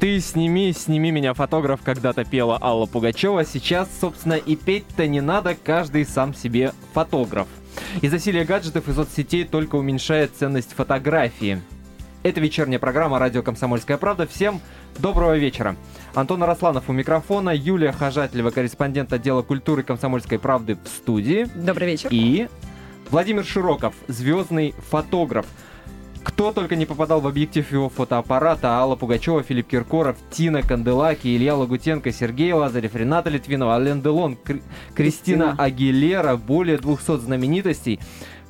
[0.00, 3.44] Ты сними, сними меня, фотограф, когда-то пела Алла Пугачева.
[3.44, 7.46] Сейчас, собственно, и петь-то не надо, каждый сам себе фотограф.
[8.00, 11.60] И засилие гаджетов и соцсетей только уменьшает ценность фотографии.
[12.22, 14.26] Это вечерняя программа «Радио Комсомольская правда».
[14.26, 14.62] Всем
[14.98, 15.76] доброго вечера.
[16.14, 21.46] Антон Арасланов у микрофона, Юлия Хожателева, корреспондент отдела культуры «Комсомольской правды» в студии.
[21.54, 22.08] Добрый вечер.
[22.10, 22.48] И
[23.10, 25.44] Владимир Широков, звездный фотограф.
[26.22, 31.54] Кто только не попадал в объектив его фотоаппарата, Алла Пугачева, Филипп Киркоров, Тина Канделаки, Илья
[31.56, 34.60] Лагутенко, Сергей Лазарев, Рената Литвинова, Ален Делон, Кр-
[34.94, 38.00] Кристина Агилера, более 200 знаменитостей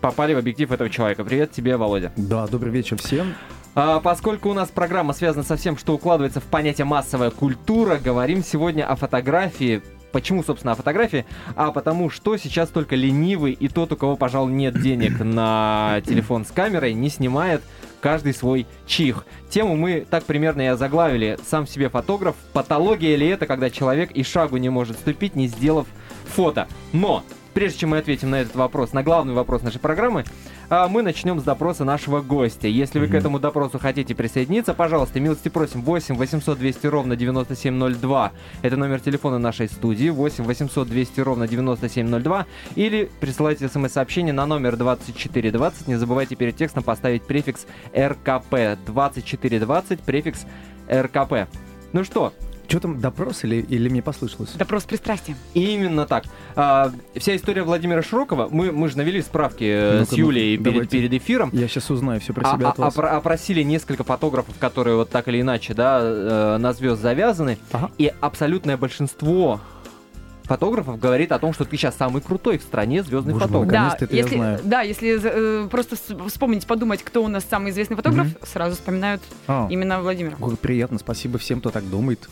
[0.01, 1.25] попали в объектив этого человека.
[1.25, 2.13] Привет тебе, Володя.
[2.17, 3.35] Да, добрый вечер всем.
[3.75, 8.43] А, поскольку у нас программа связана со всем, что укладывается в понятие массовая культура, говорим
[8.43, 9.83] сегодня о фотографии.
[10.13, 11.25] Почему, собственно, о фотографии?
[11.57, 16.45] А потому что сейчас только ленивый и тот, у кого, пожалуй, нет денег на телефон
[16.45, 17.63] с камерой, не снимает
[18.01, 19.27] каждый свой чих.
[19.51, 21.39] Тему мы так примерно и озаглавили.
[21.47, 22.37] Сам себе фотограф.
[22.53, 25.87] Патология ли это, когда человек и шагу не может ступить, не сделав
[26.27, 26.67] фото?
[26.93, 30.25] Но Прежде чем мы ответим на этот вопрос, на главный вопрос нашей программы,
[30.71, 32.69] а, мы начнем с допроса нашего гостя.
[32.69, 38.33] Если вы к этому допросу хотите присоединиться, пожалуйста, милости просим 8 800 200 ровно 9702.
[38.63, 42.47] Это номер телефона нашей студии 8 800 200 ровно 9702.
[42.77, 45.89] Или присылайте смс-сообщение на номер 2420.
[45.89, 48.79] Не забывайте перед текстом поставить префикс РКП.
[48.87, 50.47] 2420, префикс
[50.89, 51.49] РКП.
[51.93, 52.33] Ну что,
[52.71, 54.53] Что там, допрос или, или мне послышалось?
[54.53, 55.35] Допрос пристрастия.
[55.55, 56.23] Именно так.
[56.55, 60.89] А, вся история Владимира Широкова, мы, мы же навели справки Ну-ка, с Юлей ну, перед,
[60.89, 61.51] перед эфиром.
[61.53, 62.95] Я сейчас узнаю все про А- себя а- от вас.
[62.97, 67.59] опро- опросили несколько фотографов, которые вот так или иначе, да, э, на звезд завязаны.
[67.73, 67.91] Ага.
[67.99, 69.61] И абсолютное большинство
[70.45, 73.71] фотографов говорит о том, что ты сейчас самый крутой в стране звездный Боже фотограф.
[73.71, 74.61] Да, это я если, знаю.
[74.65, 75.21] да, если
[75.65, 80.01] э, просто с- вспомнить, подумать, кто у нас самый известный фотограф, сразу вспоминают А, именно
[80.01, 80.37] Владимира.
[80.41, 82.29] ой, приятно, спасибо всем, кто так думает.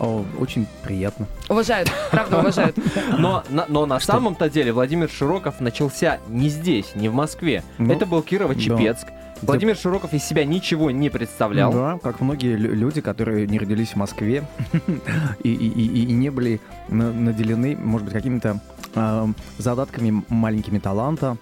[0.00, 1.26] О, очень приятно.
[1.48, 2.76] Уважают, правда уважают.
[3.18, 7.62] Но, на, но на самом-то деле Владимир Широков начался не здесь, не в Москве.
[7.78, 9.06] Ну, Это был Кирово-Чепецк.
[9.42, 11.72] Владимир Широков из себя ничего не представлял.
[11.72, 14.44] Да, как многие лю- люди, которые не родились в Москве
[15.42, 18.60] и, и- и- и не были на- наделены, может быть, какими-то
[18.94, 21.36] ам, задатками маленькими таланта.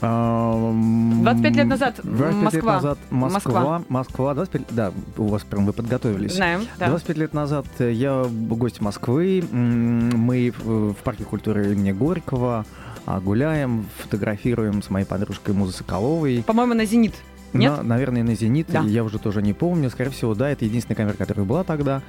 [0.00, 2.74] Ам, 25 лет назад 25 лет Москва.
[2.74, 3.82] назад Москва.
[3.88, 4.34] Москва.
[4.34, 6.34] 25, да, у вас прям вы подготовились.
[6.34, 6.88] Знаем, да.
[6.88, 9.42] 25 лет назад я гость Москвы.
[9.52, 12.64] Мы в парке культуры имени Горького
[13.06, 16.42] а, гуляем, фотографируем с моей подружкой Музой Соколовой.
[16.46, 17.14] По-моему, на «Зенит».
[17.52, 17.76] Нет?
[17.76, 18.66] На- наверное, на «Зенит».
[18.68, 18.80] Да.
[18.80, 19.90] Я уже тоже не помню.
[19.90, 22.02] Скорее всего, да, это единственная камера, которая была тогда.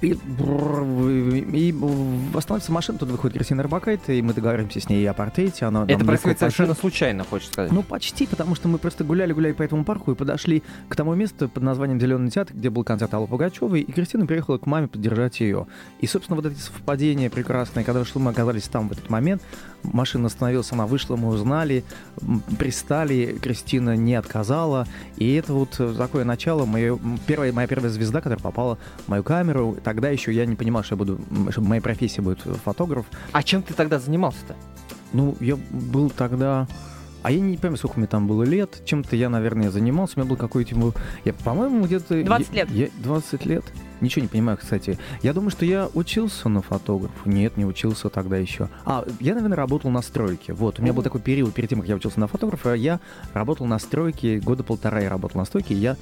[0.00, 1.74] И, и
[2.34, 5.64] останавливается машина, тут выходит Кристина Арбакайте, и мы договариваемся с ней о портрете.
[5.66, 7.72] Она Это происходит совершенно случайно, хочешь сказать.
[7.72, 11.48] Ну, почти, потому что мы просто гуляли-гуляли по этому парку и подошли к тому месту
[11.48, 15.40] под названием Зеленый театр, где был концерт Аллы Пугачевой, и Кристина приехала к маме поддержать
[15.40, 15.66] ее.
[16.00, 19.42] И, собственно, вот эти совпадения прекрасные, когда мы оказались там в этот момент,
[19.82, 21.84] машина остановилась, она вышла, мы узнали,
[22.58, 24.86] пристали, Кристина не отказала,
[25.16, 29.22] и это вот такое начало, моё- м, первая, моя первая звезда, которая попала в мою
[29.22, 29.76] камеру.
[29.88, 31.18] Тогда еще я не понимал, что я буду,
[31.48, 33.06] что моя профессия будет фотограф.
[33.32, 34.54] А чем ты тогда занимался-то?
[35.14, 36.68] Ну, я был тогда...
[37.22, 38.82] А я не помню, сколько мне там было лет.
[38.84, 40.12] Чем-то я, наверное, занимался.
[40.16, 40.76] У меня был какой-то...
[41.24, 42.22] Я, по-моему, где-то...
[42.22, 42.70] 20 лет.
[42.70, 43.64] Я, 20 лет?
[44.02, 44.98] Ничего не понимаю, кстати.
[45.22, 47.14] Я думаю, что я учился на фотографа.
[47.24, 48.68] Нет, не учился тогда еще.
[48.84, 50.52] А, я, наверное, работал на стройке.
[50.52, 52.74] Вот, у меня был такой период перед тем, как я учился на фотографа.
[52.74, 53.00] Я
[53.32, 55.72] работал на стройке, года полтора я работал на стройке.
[55.72, 55.96] и Я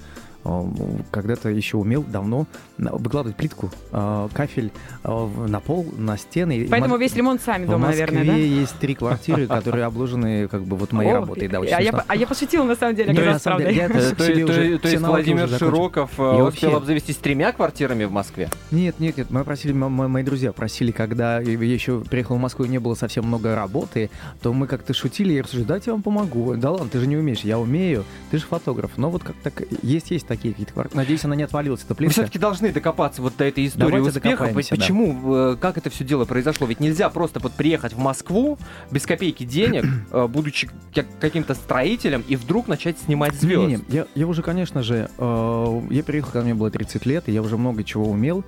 [1.10, 2.46] когда-то еще умел давно
[2.78, 4.70] выкладывать плитку, э, кафель
[5.04, 6.58] э, в- на пол, на стены.
[6.58, 8.38] И Поэтому Мос- весь ремонт сами в дома, Москве наверное, да?
[8.38, 11.48] есть три квартиры, которые обложены как бы вот моей О, работой.
[11.48, 13.74] Да, очень а, я, а я пошутила, на самом деле, Нет, оказалось на самом деле,
[13.80, 13.96] правдой.
[13.96, 15.48] я Э, это То, себе то- уже- то все есть Владимир.
[15.48, 18.50] Широков э, И успел вообще- обзавестись тремя квартирами в Москве?
[18.70, 22.68] Нет, нет, нет, мы просили, мои друзья просили, когда я еще приехал в Москву и
[22.68, 24.10] не было совсем много работы,
[24.42, 26.54] то мы как-то шутили, я рассуждаю, дайте я вам помогу.
[26.56, 28.92] Да ладно, ты же не умеешь, я умею, ты же фотограф.
[28.96, 30.96] Но вот как так, есть, есть такие какие-то квартиры.
[30.96, 32.12] Надеюсь, она не отвалилась, эта плитка.
[32.12, 34.28] все-таки должны докопаться вот до этой истории Давайте успеха.
[34.44, 34.76] докопаемся, да.
[34.76, 36.66] Почему, э, как это все дело произошло?
[36.66, 38.58] Ведь нельзя просто вот приехать в Москву
[38.90, 43.66] без копейки денег, э, будучи как- каким-то строителем, и вдруг начать снимать звезд.
[43.68, 47.32] Не-не, я, я уже, конечно же, э, я приехал, когда мне было 30 лет, и
[47.32, 48.44] я уже много чего умел.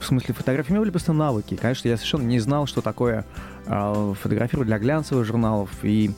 [0.00, 1.56] В смысле фотографии, у меня были просто навыки.
[1.60, 3.24] Конечно, я совершенно не знал, что такое
[3.66, 5.70] э, фотографировать для глянцевых журналов.
[5.82, 6.10] И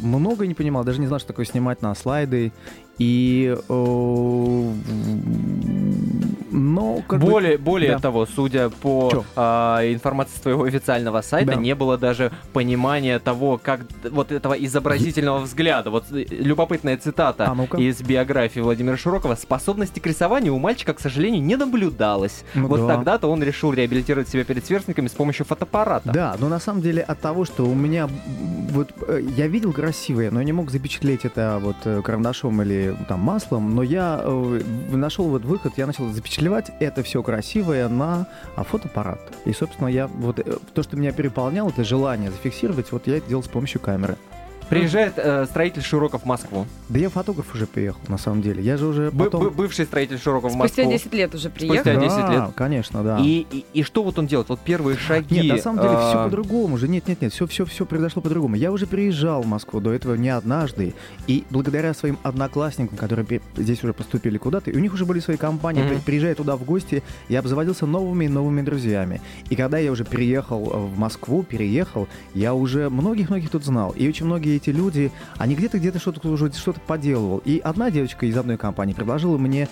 [0.00, 2.52] много не понимал, даже не знал, что такое снимать на слайды.
[2.98, 4.72] И э,
[6.50, 7.98] Но как бы- более более да.
[7.98, 9.24] того, судя по Чё?
[9.34, 11.60] а, информации своего официального сайта, Да.
[11.60, 13.80] не было даже понимания того, как
[14.10, 15.90] вот этого изобразительного взгляда.
[15.90, 17.76] Вот э, любопытная цитата А ну-ка.
[17.76, 19.34] из биографии Владимира Широкова.
[19.34, 22.44] Способности к рисованию у мальчика, к сожалению, не наблюдалось.
[22.54, 22.94] Ну вот да.
[22.94, 26.10] тогда-то он решил реабилитировать себя перед сверстниками с помощью фотоаппарата.
[26.12, 28.08] Да, но на самом деле от того, что у меня
[28.76, 33.20] вот э, я видел красивое, но не мог запечатлеть это вот э, карандашом или там
[33.20, 38.64] маслом, но я э, нашел вот выход, я начал запечатлевать это все красивое на а,
[38.64, 39.20] фотоаппарат.
[39.44, 40.40] И, собственно, я вот
[40.74, 44.16] то, что меня переполняло, это желание зафиксировать, вот я это делал с помощью камеры.
[44.68, 46.66] Приезжает э, строитель Широков в Москву.
[46.88, 48.62] Да я фотограф уже приехал, на самом деле.
[48.62, 49.42] Я же уже потом...
[49.44, 50.92] бы- бывший строитель Широков в Спустя Москву.
[50.92, 52.00] 10 лет уже Спустя приехал.
[52.00, 52.42] 10 лет.
[52.56, 53.18] конечно, да.
[53.20, 54.48] И, и, и что вот он делает?
[54.48, 55.40] Вот первые шаги.
[55.40, 56.88] Нет, на самом деле все а, по-другому же.
[56.88, 58.56] Нет, нет, нет, все, все, все произошло по-другому.
[58.56, 60.94] Я уже приезжал в Москву до этого не однажды,
[61.26, 63.26] и благодаря своим одноклассникам, которые
[63.56, 66.64] здесь уже поступили куда-то, и у них уже были свои компании, при- приезжая туда в
[66.64, 69.20] гости, я обзаводился новыми и новыми друзьями.
[69.48, 73.90] И когда я уже приехал э, в Москву, переехал, я уже многих-многих тут знал.
[73.92, 77.38] И очень многие эти люди, они где-то где-то что-то уже что-то поделывал.
[77.44, 79.68] И одна девочка из одной компании предложила мне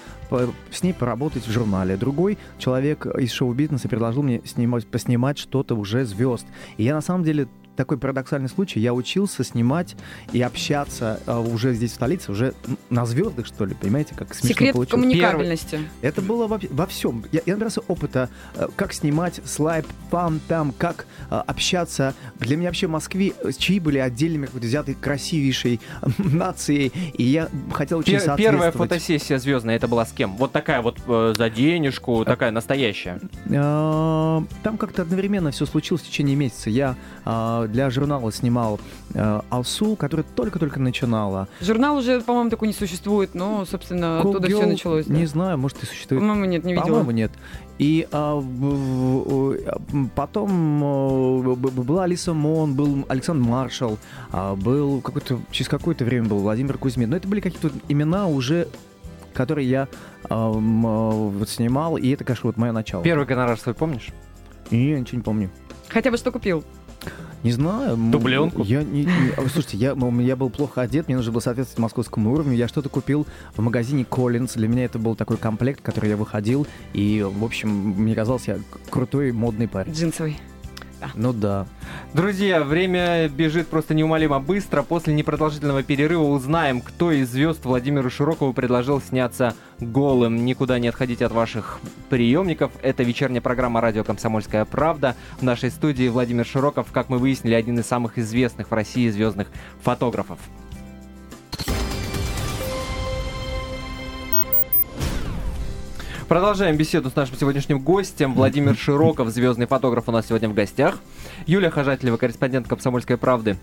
[0.70, 1.96] с ней поработать в журнале.
[1.96, 6.46] Другой человек из шоу-бизнеса предложил мне снимать, поснимать что-то уже звезд.
[6.76, 8.80] И я на самом деле такой парадоксальный случай.
[8.80, 9.96] Я учился снимать
[10.32, 12.54] и общаться э, уже здесь в столице, уже
[12.90, 14.90] на звездах, что ли, понимаете, как смешно Секрет получилось.
[15.02, 15.80] коммуникабельности.
[16.02, 17.24] Это было во, во всем.
[17.32, 22.14] Я, я набрался опыта, э, как снимать слайд, фан там, как э, общаться.
[22.38, 25.80] Для меня вообще в Москве чаи были отдельными, какой-то взятой красивейшей
[26.18, 30.36] нацией, и я хотел очень пер- первая фотосессия звездная, это была с кем?
[30.36, 33.20] Вот такая вот э, за денежку, такая настоящая.
[33.46, 36.70] Э, Там как-то одновременно все случилось в течение месяца.
[36.70, 38.80] Я э, для журнала снимал
[39.14, 41.48] э, Алсу, которая только-только начинала.
[41.60, 45.06] Журнал уже, по-моему, такой не существует, но, собственно, Cool оттуда все Girl, началось.
[45.06, 45.14] да.
[45.14, 46.20] Не знаю, может и существует.
[46.20, 46.86] По-моему, нет, не видела.
[46.86, 47.32] По-моему, нет.
[47.78, 53.98] И а, э, потом э, была Алиса Мон, был Александр Маршал,
[54.30, 57.10] а, был какой-то через какое-то время был Владимир Кузьмин.
[57.10, 58.68] Но это были какие-то имена уже,
[59.32, 59.88] которые я
[60.30, 63.02] а, м, э, вот снимал, и это, конечно, вот мое начало.
[63.02, 64.08] Первый гонорар свой помнишь?
[64.70, 65.50] И я ничего не помню.
[65.88, 66.64] Хотя бы что купил.
[67.42, 67.96] Не знаю.
[67.96, 68.62] Дубленку?
[68.62, 72.32] Я не, не- а, слушайте, я, я был плохо одет, мне нужно было соответствовать московскому
[72.32, 72.54] уровню.
[72.54, 74.56] Я что-то купил в магазине Collins.
[74.56, 76.66] Для меня это был такой комплект, который я выходил.
[76.94, 78.58] И, в общем, мне казалось, я
[78.88, 79.92] крутой модный парень.
[79.92, 80.38] Джинсовый.
[81.14, 81.66] Ну да.
[82.12, 84.82] Друзья, время бежит просто неумолимо быстро.
[84.82, 90.44] После непродолжительного перерыва узнаем, кто из звезд Владимиру Широкову предложил сняться голым.
[90.44, 92.72] Никуда не отходите от ваших приемников.
[92.82, 95.16] Это вечерняя программа «Радио Комсомольская правда».
[95.38, 99.48] В нашей студии Владимир Широков, как мы выяснили, один из самых известных в России звездных
[99.82, 100.38] фотографов.
[106.28, 108.32] Продолжаем беседу с нашим сегодняшним гостем.
[108.32, 110.98] Владимир Широков, звездный фотограф, у нас сегодня в гостях.
[111.46, 113.58] Юлия Хожателева, корреспондент «Комсомольской правды»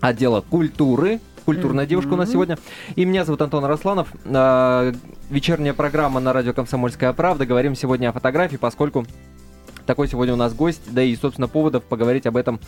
[0.00, 1.20] отдела культуры.
[1.44, 2.58] Культурная девушка у нас сегодня.
[2.96, 4.08] И меня зовут Антон Росланов.
[4.24, 4.92] А,
[5.30, 7.46] Вечерняя программа на радио «Комсомольская правда».
[7.46, 9.06] Говорим сегодня о фотографии, поскольку
[9.86, 12.60] такой сегодня у нас гость, да и, собственно, поводов поговорить об этом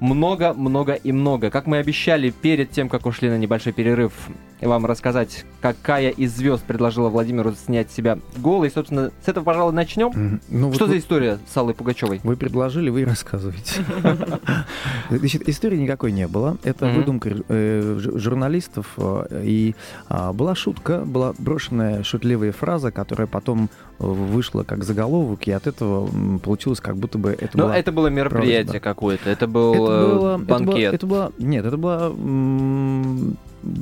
[0.00, 1.50] много-много и много.
[1.50, 4.12] Как мы обещали перед тем, как ушли на небольшой перерыв,
[4.60, 8.70] вам рассказать, какая из звезд предложила Владимиру снять себя голой.
[8.70, 10.40] Собственно, с этого, пожалуй, начнем.
[10.48, 12.20] Ну, Что вот за вы, история с Аллой Пугачевой?
[12.24, 13.84] вы предложили, вы и рассказываете.
[15.10, 16.56] Значит, истории никакой не было.
[16.64, 18.86] Это выдумка э, журналистов.
[18.96, 19.74] э, И
[20.08, 26.08] а, была шутка, была брошенная шутливая фраза, которая потом вышла как заголовок, и от этого
[26.38, 27.76] получилось, как будто бы это Но была...
[27.78, 30.94] это было мероприятие какое-то, это был Это было, это было- банкет.
[30.94, 33.36] это была, нет, это была, м,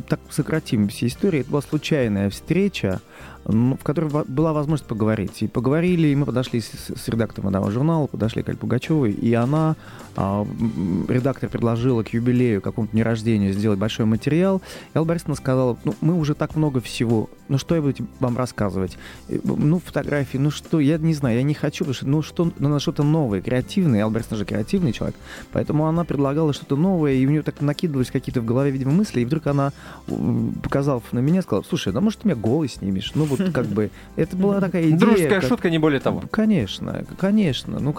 [0.09, 3.01] так сократим все истории, это была случайная встреча,
[3.47, 5.43] в которой была возможность поговорить.
[5.43, 9.33] И поговорили, и мы подошли с, с редактором одного журнала, подошли к Аль Пугачевой, и
[9.35, 9.77] она,
[10.17, 14.63] м, редактор предложила к юбилею, какому-то дню рождения сделать большой материал,
[14.95, 18.37] и Алла Борисовна сказала, ну, мы уже так много всего, ну, что я буду вам
[18.37, 18.99] рассказывать?
[19.29, 22.45] Э, Ну, фотографии, ну, что, я не знаю, я не хочу, потому что, ну, что,
[22.45, 25.17] ну, надо что-то новое, креативное, Алла Борисовна же креативный человек,
[25.53, 29.21] Поэтому она предлагала что-то новое, и у нее так накидывались какие-то в голове, видимо, мысли,
[29.21, 29.73] и вдруг она,
[30.63, 33.13] показав на меня, сказала, слушай, да может ты меня голый снимешь?
[33.15, 34.99] Ну вот как бы, это была такая идея.
[34.99, 36.23] Дружеская как- шутка, не более того.
[36.31, 37.79] Конечно, конечно.
[37.81, 37.95] Ну,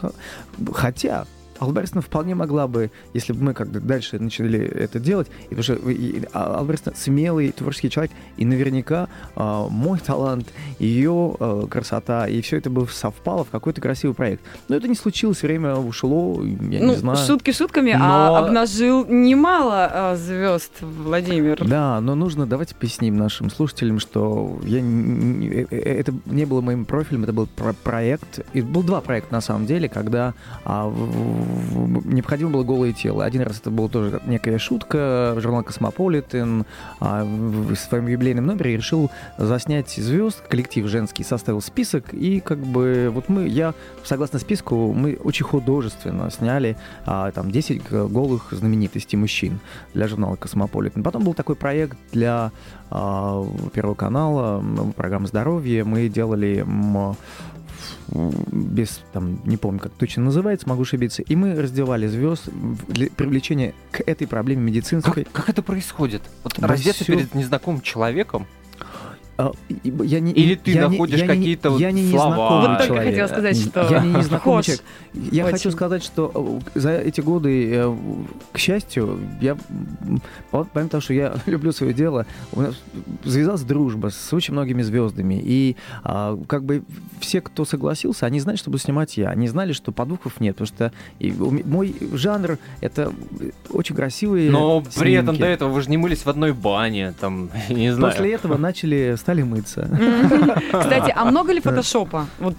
[0.74, 1.26] хотя,
[1.60, 5.64] Алла Борисовна вполне могла бы, если бы мы как-то дальше начали это делать, и потому
[5.64, 10.48] что и, Алла Борисовна смелый творческий человек, и наверняка э, мой талант,
[10.80, 14.44] ее э, красота, и все это бы совпало в какой-то красивый проект.
[14.70, 17.18] Но это не случилось, время ушло, я ну, не знаю.
[17.18, 21.66] шутки шутками, Но- а обнажил немало а, звезд Владимир.
[21.68, 26.62] Да, но нужно, давайте поясним нашим слушателям, что я не- э, э, это не было
[26.62, 28.40] моим профилем, это был про- проект.
[28.54, 30.34] И был два проекта на самом деле, когда
[30.66, 31.47] а, в-
[32.06, 33.24] необходимо было голое тело.
[33.26, 36.66] Один раз это была тоже некая шутка, журнал Космополитен
[37.00, 43.10] а, в своем юбилейном номере решил заснять звезд, коллектив женский составил список, и как бы
[43.14, 43.74] вот мы, я,
[44.04, 49.60] согласно списку, мы очень художественно сняли а, там 10 г- голых знаменитостей мужчин
[49.94, 51.04] для журнала Космополитен.
[51.04, 52.52] Потом был такой проект для
[52.90, 55.84] а, Первого канала, м, программа «Здоровье».
[55.84, 56.64] Мы делали
[58.08, 62.50] без, там, не помню, как точно называется, могу ошибиться, и мы раздевали звезд
[62.88, 65.24] для привлечения к этой проблеме медицинской.
[65.26, 66.22] Как, как это происходит?
[66.44, 67.14] Вот Да раздеться всё.
[67.14, 68.48] перед незнакомым человеком?
[69.40, 69.52] А,
[69.84, 72.30] я не, Или ты я не- находишь я не- какие-то вот я не слова?
[72.30, 73.10] незнакомый Вот только человек.
[73.10, 74.84] хотела сказать, что Я не незнакомый человек.
[75.32, 75.52] Я очень.
[75.54, 77.96] хочу сказать, что э, за эти годы, э,
[78.52, 79.56] к счастью, я,
[80.52, 82.76] помимо того, что я люблю свое дело, у нас
[83.24, 85.40] завязалась дружба с очень многими звездами.
[85.44, 86.84] И а, как бы
[87.20, 89.30] все, кто согласился, они знали, что буду снимать я.
[89.30, 93.12] Они знали, что подвохов нет, потому что и мой жанр— это
[93.70, 95.42] очень красивые Но при этом снимки.
[95.42, 98.14] до этого вы же не мылись в одной бане, там, не знаю.
[98.14, 99.90] После этого начали, стали мыться.
[100.72, 102.28] Кстати, а много ли фотошопа?
[102.40, 102.56] Вот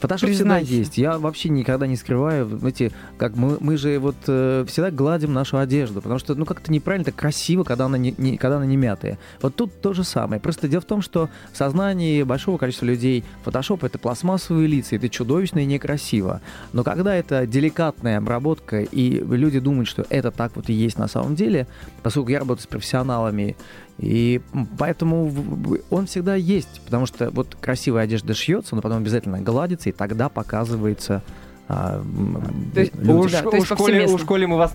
[0.00, 0.98] Фотошоп всегда есть.
[0.98, 2.58] Я вообще никогда не скрываю.
[2.58, 6.72] Знаете, как мы, мы же вот э, всегда гладим нашу одежду, потому что, ну, как-то
[6.72, 9.18] неправильно, так красиво, когда она не, не- когда она не мятая.
[9.40, 10.40] Вот тут то же самое.
[10.40, 15.08] Просто дело в том, что в сознании большого количества людей фотошоп— это пластмассовые лица, это
[15.08, 16.40] чудовищно и некрасиво.
[16.72, 21.08] Но когда это деликатная обработка, и люди думают, что это так вот и есть на
[21.08, 21.66] самом деле,
[22.02, 23.56] поскольку я работаю с профессионалами,
[24.00, 24.40] и
[24.78, 25.30] поэтому
[25.90, 30.30] он всегда есть, потому что вот красивая одежда шьется, но потом обязательно гладится, и тогда
[30.30, 31.22] показывается
[31.72, 32.02] а,
[32.74, 33.18] То есть людям.
[33.18, 34.14] Уж, Да, то есть повсеместно.
[34.16, 34.72] уж коли мы вас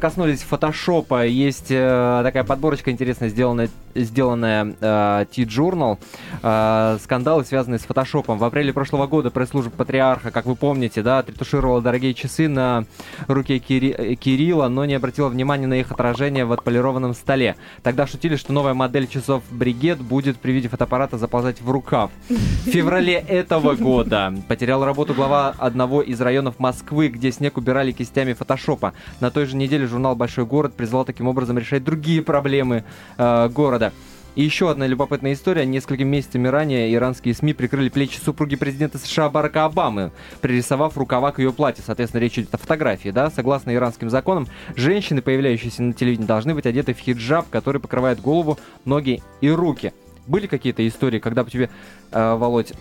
[0.00, 5.98] коснулись фотошопа, есть э, такая подборочка интересная, сделанная, сделанная э, T-Journal.
[6.42, 8.38] Э, скандалы, связанные с фотошопом.
[8.38, 12.84] В апреле прошлого года пресс-служба Патриарха, как вы помните, да, отретушировала дорогие часы на
[13.26, 17.56] руке Кири- Кирилла, но не обратила внимания на их отражение в отполированном столе.
[17.82, 22.10] Тогда шутили, что новая модель часов Бригет будет при виде фотоаппарата заползать в рукав.
[22.28, 28.34] В феврале этого года потерял работу глава одного из районов Москвы, где снег убирали кистями
[28.34, 28.94] фотошопа.
[29.18, 32.84] На той же неделе журнал «Большой город» призвал таким образом решать другие проблемы
[33.18, 33.92] э, города.
[34.36, 35.66] И еще одна любопытная история.
[35.66, 41.40] Несколькими месяцами ранее иранские СМИ прикрыли плечи супруги президента США Барака Обамы, пририсовав рукава к
[41.40, 41.82] ее платье.
[41.84, 43.28] Соответственно, речь идет о фотографии, да?
[43.28, 44.46] Согласно иранским законам,
[44.76, 49.92] женщины, появляющиеся на телевидении, должны быть одеты в хиджаб, который покрывает голову, ноги и руки.
[50.28, 51.70] Были какие-то истории, когда бы тебе,
[52.12, 52.72] э, Володь,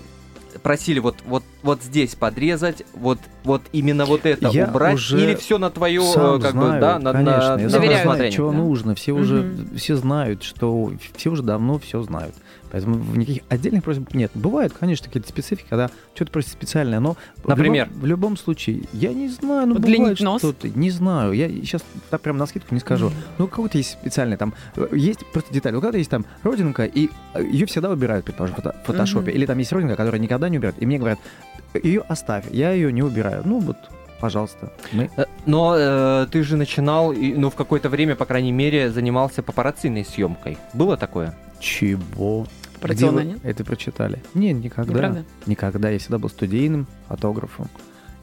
[0.63, 5.35] просили вот, вот, вот здесь подрезать, вот, вот именно вот это Я убрать, уже или
[5.35, 8.51] все на твое, Сам как знаю, бы, да, на, конечно, на, я на знаю, чего
[8.51, 8.57] да?
[8.57, 8.95] нужно.
[8.95, 9.77] Все уже Мгм.
[9.77, 12.35] все знают, что все уже давно все знают.
[12.71, 14.31] Поэтому в никаких отдельных просьб нет.
[14.35, 17.87] Бывают, конечно, какие-то специфики, когда что-то просят специальное, но в Например?
[17.87, 20.41] любом, в любом случае, я не знаю, ну Удлинить бывает нос?
[20.41, 23.11] что-то, не знаю, я сейчас так прям на скидку не скажу.
[23.37, 25.73] Ну какой-то есть специальный там, э, есть просто деталь.
[25.75, 27.09] У кого-то есть там родинка, и
[27.51, 29.37] ее всегда убирают, предположим, в фото- в фотошопе, Мгм.
[29.37, 31.19] или там есть родинка, которая никогда не убирают, и мне говорят,
[31.83, 33.41] ее оставь, я ее не убираю.
[33.45, 33.77] Ну вот,
[34.19, 38.91] пожалуйста, мы Э, Но э, ты же начинал, ну, в какое-то время, по крайней мере,
[38.91, 40.57] занимался папарацциной съемкой.
[40.73, 41.35] Было такое?
[41.59, 42.45] Чего?
[42.81, 43.39] Где вы нет?
[43.43, 44.21] Это прочитали?
[44.33, 44.93] Не, никогда.
[44.93, 45.25] Неправда?
[45.45, 45.89] Никогда.
[45.89, 47.67] Я всегда был студийным фотографом.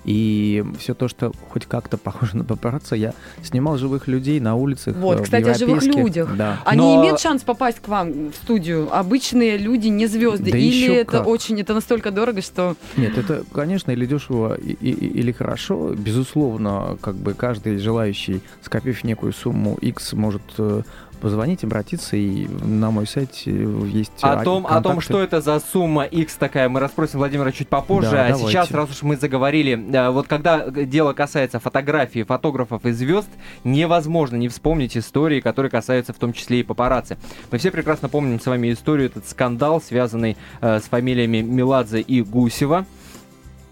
[0.04, 4.94] И все то, что хоть как-то похоже на папарацци, я снимал живых людей на улицах.
[4.94, 6.36] Вот, э, кстати, о живых людях.
[6.36, 6.60] Да.
[6.64, 8.88] Они Но- имеют шанс попасть к вам в студию?
[8.96, 10.52] Обычные люди, не звезды?
[10.52, 11.26] Да Или это как.
[11.26, 12.76] очень, это настолько дорого, что...
[12.96, 15.92] Нет, это, конечно, или дешево, и- и- или хорошо.
[15.94, 20.82] Безусловно, как бы каждый желающий, скопив некую сумму X, может э,
[21.20, 23.50] позвонить, обратиться, и на мой сайт э,
[23.87, 27.52] есть О а, том, о том, что это за сумма X такая, мы расспросим Владимира
[27.52, 28.11] чуть попозже.
[28.11, 28.49] Да, а давайте.
[28.49, 33.28] сейчас, раз уж мы заговорили, э, вот когда дело касается фотографий, фотографов и звезд,
[33.64, 37.18] невозможно не вспомнить истории, которые касаются в том числе и папарацци.
[37.50, 42.23] Мы все прекрасно помним с вами историю, этот скандал, связанный э, с фамилиями Меладзе и
[42.23, 42.87] Гусева.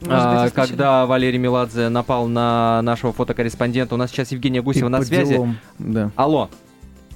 [0.00, 3.94] Быть, А, когда Валерий Меладзе напал на нашего фотокорреспондента.
[3.94, 5.34] У нас сейчас Евгения И Гусева на по связи.
[5.34, 6.10] делам, Да.
[6.16, 6.50] Алло.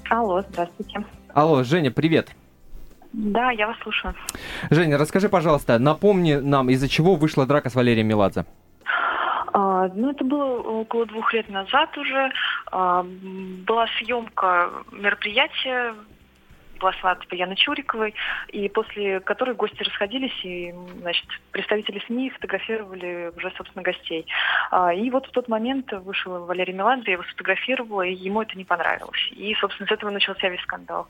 [0.08, 1.04] Алло, здравствуйте.
[1.34, 2.30] Алло, Женя, привет.
[3.12, 4.14] Да, я вас слушаю.
[4.70, 8.44] Женя, расскажи, пожалуйста, напомни нам, из-за чего вышла драка с Валерием Меладзе.
[9.52, 12.30] А, ну, это было около двух лет назад уже.
[12.70, 13.04] А,
[13.66, 15.94] была съемка мероприятия,
[16.78, 18.14] была свадьба Яны Чуриковой,
[18.48, 24.26] и после которой гости расходились, и, значит, представители СМИ фотографировали уже, собственно, гостей.
[24.70, 28.56] А, и вот в тот момент вышел Валерий Меладзе, я его сфотографировала, и ему это
[28.56, 29.28] не понравилось.
[29.32, 31.08] И, собственно, с этого начался весь скандал.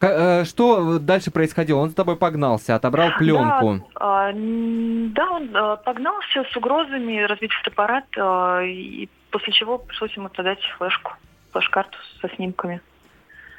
[0.00, 1.78] Э, Что дальше происходило?
[1.78, 3.86] Он за тобой погнался, отобрал пленку.
[3.94, 10.28] Да, да, он а, погнался с угрозами разбить фотоаппарат, а, и после чего пришлось ему
[10.32, 11.12] отдать флешку,
[11.52, 12.80] флеш-карту со снимками.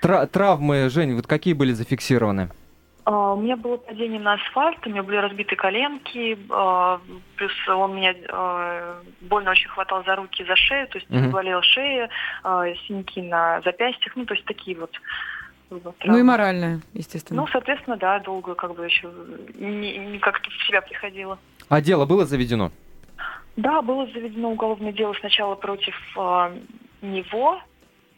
[0.02, 2.50] Тра- травмы, Жень, вот какие были зафиксированы?
[3.06, 7.00] А, У меня было падение на асфальт, у меня были разбиты коленки, а,
[7.36, 11.30] плюс он меня а, больно очень хватал за руки и за шею, то есть Мгм.
[11.32, 12.10] болела шея,
[12.44, 14.92] синяки на запястьях, ну, то есть такие вот.
[15.70, 17.42] вот Ну и моральная, естественно.
[17.42, 19.12] Ну, соответственно, да, долго как бы еще
[19.56, 21.38] не, не как-то в себя приходила.
[21.70, 22.72] А дело было заведено?
[23.56, 26.52] Да, было заведено уголовное дело сначала против а,
[27.02, 27.62] него,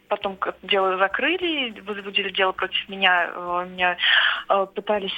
[0.07, 3.97] потом дело закрыли, возбудили дело против меня, а, меня
[4.47, 5.13] а, пытались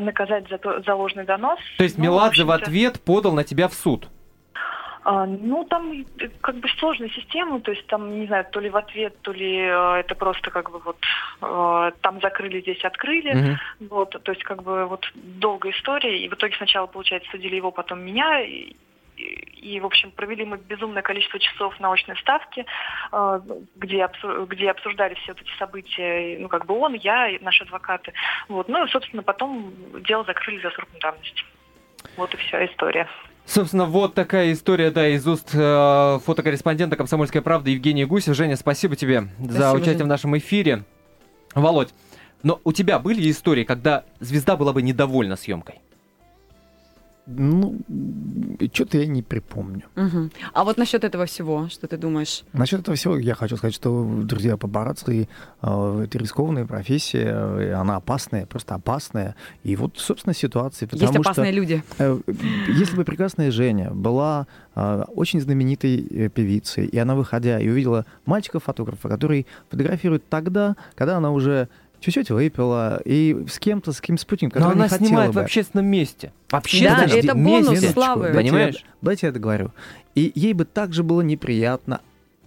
[0.00, 1.58] наказать за, то- за ложный донос.
[1.78, 4.08] То есть Ну, Меладзе в общем-то, ответ подал на тебя в суд?
[5.08, 8.68] а, ну, там э, как бы сложная система, то есть там, не знаю, то ли
[8.68, 10.96] в ответ, то ли э, это просто как бы вот
[11.42, 13.32] э, там закрыли, здесь открыли.
[13.32, 13.58] Мгм.
[13.88, 17.70] Вот, то есть как бы вот долгая история, и в итоге сначала, получается, судили его,
[17.70, 18.74] потом меня, и,
[19.16, 22.66] и, в общем, провели мы безумное количество часов на очной ставке,
[23.12, 23.40] э,
[23.76, 24.08] где,
[24.48, 28.12] где обсуждали все вот эти события, ну, как бы он, я, и наши адвокаты.
[28.48, 29.72] Вот, ну, и, собственно, потом
[30.06, 31.42] дело закрыли за сроком давности.
[32.16, 33.08] Вот и вся история.
[33.46, 38.34] Собственно, вот такая история, да, из уст э, фотокорреспондента «Комсомольской правды» Евгения Гусев.
[38.34, 40.04] Женя, спасибо тебе за Спасибо, участие Жень.
[40.04, 40.84] в нашем эфире.
[41.54, 41.94] Володь,
[42.42, 45.80] но у тебя были истории, когда звезда была бы недовольна съемкой?
[47.26, 47.78] Ну,
[48.72, 49.82] что-то я не припомню.
[49.96, 50.30] Мгм.
[50.52, 52.44] А вот насчет этого всего, что ты думаешь?
[52.52, 55.28] Насчет этого всего я хочу сказать, что, друзья, папарацци
[55.60, 59.34] э, это рискованная профессия, э, она опасная, просто опасная.
[59.64, 60.88] И вот, собственно, ситуация.
[60.92, 61.82] Есть Потому опасные что, люди.
[61.98, 62.20] э,
[62.68, 68.06] если бы прекрасная Женя была э, очень знаменитой э, певицей, и она, выходя и увидела
[68.24, 71.68] мальчика-фотографа, который фотографирует тогда, когда она уже
[72.00, 75.40] чуть-чуть выпила, и с кем-то, с кем спутником, Но она не хотела снимает бы.
[75.40, 76.32] в общественном месте.
[76.48, 77.88] В Да, общественном это бонус месте.
[77.90, 78.32] славы.
[78.34, 78.74] Понимаешь?
[78.76, 79.72] я- Дайте я договорю.
[80.14, 82.00] И ей бы также было неприятно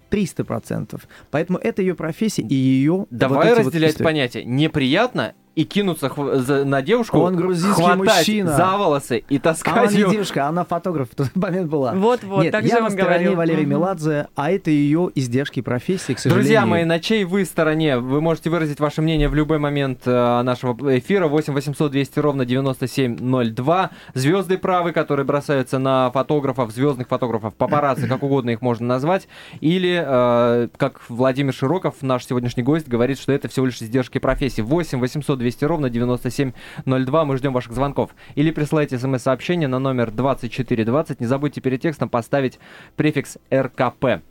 [0.09, 1.01] 300%.
[1.31, 3.05] Поэтому это ее профессия и ее...
[3.09, 4.43] Давай разделять понятия.
[4.43, 8.55] Неприятно и кинуться хв- за- на девушку, Он грузинский хватать мужчина.
[8.55, 10.09] за волосы и Она таскать не ее.
[10.11, 11.93] девушка, она фотограф в тот момент была.
[11.93, 13.59] Вот-вот, Нет, так я же на он стороне говорил.
[13.59, 13.69] Мгм.
[13.69, 16.43] Меладзе, а это ее издержки профессии, к сожалению.
[16.43, 17.97] Друзья мои, на чьей вы стороне?
[17.97, 21.27] Вы можете выразить ваше мнение в любой момент э, нашего эфира.
[21.27, 23.89] 8 800 200 ровно 9702.
[24.13, 29.27] Звезды правы, которые бросаются на фотографов, звездных фотографов, папарацци, как угодно их можно назвать.
[29.61, 34.61] Или, э, как Владимир Широков, наш сегодняшний гость, говорит, что это всего лишь издержки профессии.
[34.61, 37.25] 8 800 200 ровно 9702.
[37.25, 38.11] Мы ждем ваших звонков.
[38.35, 41.19] Или присылайте смс-сообщение на номер 2420.
[41.19, 42.59] Не забудьте перед текстом поставить
[42.95, 44.21] префикс РКП.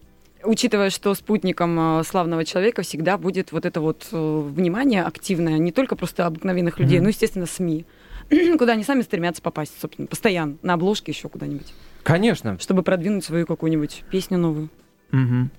[0.44, 4.16] Учитывая, что спутником э, славного человека всегда будет вот это вот э,
[4.54, 7.04] внимание активное, не только просто обыкновенных людей, Мгм.
[7.04, 7.84] но, естественно, СМИ,
[8.58, 12.56] куда они сами стремятся попасть, собственно, постоянно, на обложке еще куда-нибудь, Конечно.
[12.60, 14.68] чтобы продвинуть свою какую-нибудь песню новую.
[15.10, 15.50] Мгм.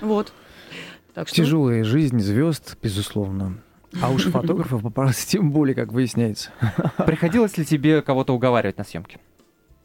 [0.00, 0.32] Вот.
[1.12, 1.36] Так что...
[1.36, 3.58] Тяжелая жизнь звезд, безусловно.
[4.00, 6.50] А уж фотографов папарацци тем более, как выясняется.
[7.06, 9.18] Приходилось ли тебе кого-то уговаривать на съемке?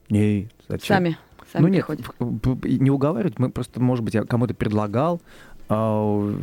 [0.10, 0.96] Нет, зачем?
[0.96, 1.17] Сами,
[1.52, 2.65] сами ну нет, приходят.
[2.82, 5.22] не уговаривать, мы просто, может быть, я кому-то предлагал
[5.70, 6.34] а,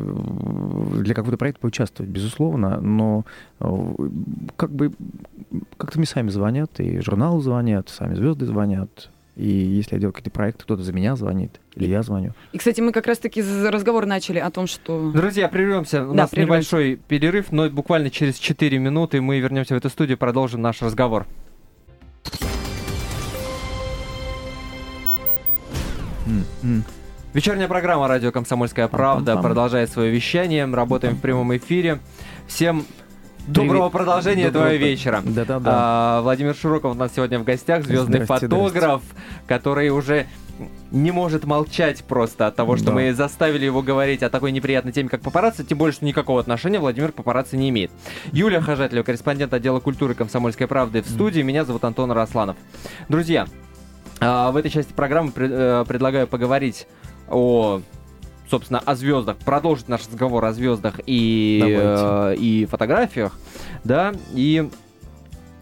[1.01, 3.25] для какого-то проекта поучаствовать, безусловно, но
[3.61, 3.95] а,
[4.57, 4.93] как бы
[5.79, 10.31] как-то мне сами звонят, и журналы звонят, сами звезды звонят, и если я делаю какие-то
[10.31, 12.33] проекты, кто-то за меня звонит, или я звоню.
[12.53, 15.11] И, кстати, мы как раз-таки разговор начали о том, что...
[15.13, 16.05] Друзья, прервемся.
[16.05, 16.53] У Да, нас прервемся.
[16.55, 20.83] небольшой перерыв, но буквально через 4 минуты мы вернемся в эту студию и продолжим наш
[20.83, 21.27] разговор.
[27.33, 29.43] Вечерняя программа «Радио Комсомольская правда» Пам-пам-пам.
[29.43, 30.67] продолжает свое вещание.
[30.67, 31.99] Мы работаем в прямом эфире.
[32.47, 32.85] Всем
[33.47, 33.93] доброго Привет.
[33.93, 35.23] продолжения Доброго этого вечера.
[35.25, 35.71] Да-да-да.
[35.73, 39.03] А, Владимир Широков у нас сегодня в гостях, звездный Здрасте, фотограф,
[39.47, 40.27] который уже
[40.93, 42.93] не может молчать просто от того, что Да.
[42.93, 46.79] мы заставили его говорить о такой неприятной теме, как папарацци, тем более, что никакого отношения
[46.79, 47.91] Владимир к папарацци не имеет.
[48.33, 51.43] Юлия Хожателева, корреспондент отдела культуры «Комсомольской правды» в студии.
[51.43, 52.57] Меня зовут Антон Росланов.
[53.09, 53.47] Друзья,
[54.21, 56.87] а, в этой части программы э, предлагаю поговорить
[57.29, 57.81] о
[58.51, 63.39] собственно, о звездах, продолжить наш разговор о звездах и, э, и фотографиях,
[63.85, 64.69] да, и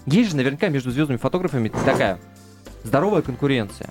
[0.06, 2.18] есть же наверняка между звездными фотографами такая
[2.84, 3.90] здоровая конкуренция.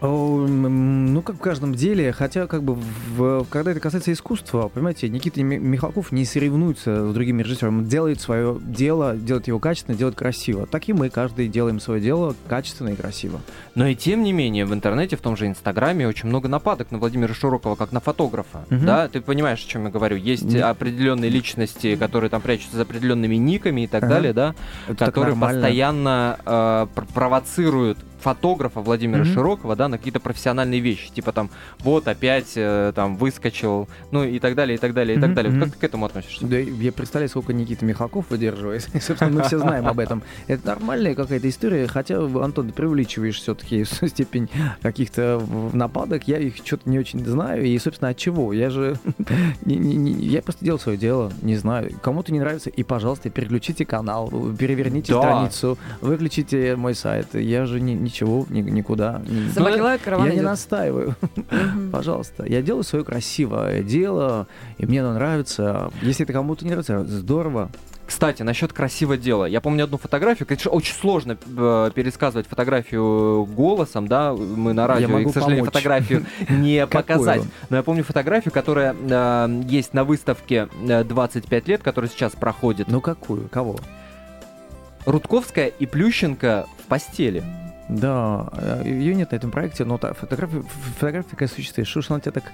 [0.00, 5.42] Ну, как в каждом деле, хотя, как бы, в, когда это касается искусства, понимаете, Никита
[5.42, 10.66] Михалков не соревнуется с другими режиссерами, он делает свое дело, делает его качественно, делает красиво.
[10.66, 13.40] Так и мы, каждый делаем свое дело качественно и красиво.
[13.74, 16.98] Но и тем не менее, в интернете, в том же Инстаграме, очень много нападок на
[16.98, 18.66] Владимира Широкого, как на фотографа.
[18.70, 18.84] Угу.
[18.84, 20.16] Да, ты понимаешь, о чем я говорю?
[20.16, 20.62] Есть Нет.
[20.62, 24.14] определенные личности, которые там прячутся за определенными никами и так ага.
[24.14, 24.54] далее, да,
[24.86, 29.34] это которые постоянно э, провоцируют фотографа Владимира mm-hmm.
[29.34, 31.50] Широкого, да, на какие-то профессиональные вещи, типа там,
[31.80, 35.22] вот опять э, там выскочил, ну и так далее, и так далее, и mm-hmm.
[35.22, 35.52] так далее.
[35.52, 36.46] Вот как ты к этому относишься?
[36.46, 38.82] Да, я представляю, сколько Никита Михалков выдерживает.
[39.00, 40.22] Собственно, мы все знаем об этом.
[40.46, 44.48] Это нормальная какая-то история, хотя, Антон, ты преувеличиваешь все-таки степень
[44.82, 48.52] каких-то нападок, я их что-то не очень знаю, и, собственно, от чего?
[48.52, 48.96] Я же,
[49.64, 51.90] я просто делал свое дело, не знаю.
[52.02, 57.34] Кому-то не нравится, и, пожалуйста, переключите канал, переверните страницу, выключите мой сайт.
[57.34, 59.22] Я же не ничего, ни, никуда.
[59.54, 60.40] Замахила караван Я идет.
[60.42, 61.16] не настаиваю.
[61.92, 62.44] Пожалуйста.
[62.46, 64.46] Я делаю свое красивое дело,
[64.78, 65.90] и мне оно нравится.
[66.02, 67.70] Если это кому-то не нравится, здорово.
[68.08, 69.44] Кстати, насчет красивого дела.
[69.44, 70.48] Я помню одну фотографию.
[70.48, 74.32] Конечно, очень сложно э, пересказывать фотографию голосом, да.
[74.32, 75.74] Мы на радио, и, к сожалению, помочь.
[75.74, 77.42] фотографию не показать.
[77.68, 82.88] Но я помню фотографию, которая э, есть на выставке 25 э, лет, которая сейчас проходит.
[82.88, 83.46] Ну какую?
[83.50, 83.76] Кого?
[85.04, 87.44] Рудковская и Плющенко в постели.
[87.88, 90.62] Да, э, ее нет на этом проекте, но та фотография,
[90.98, 91.88] фотография такая существует.
[91.88, 92.44] Что ж она тебя так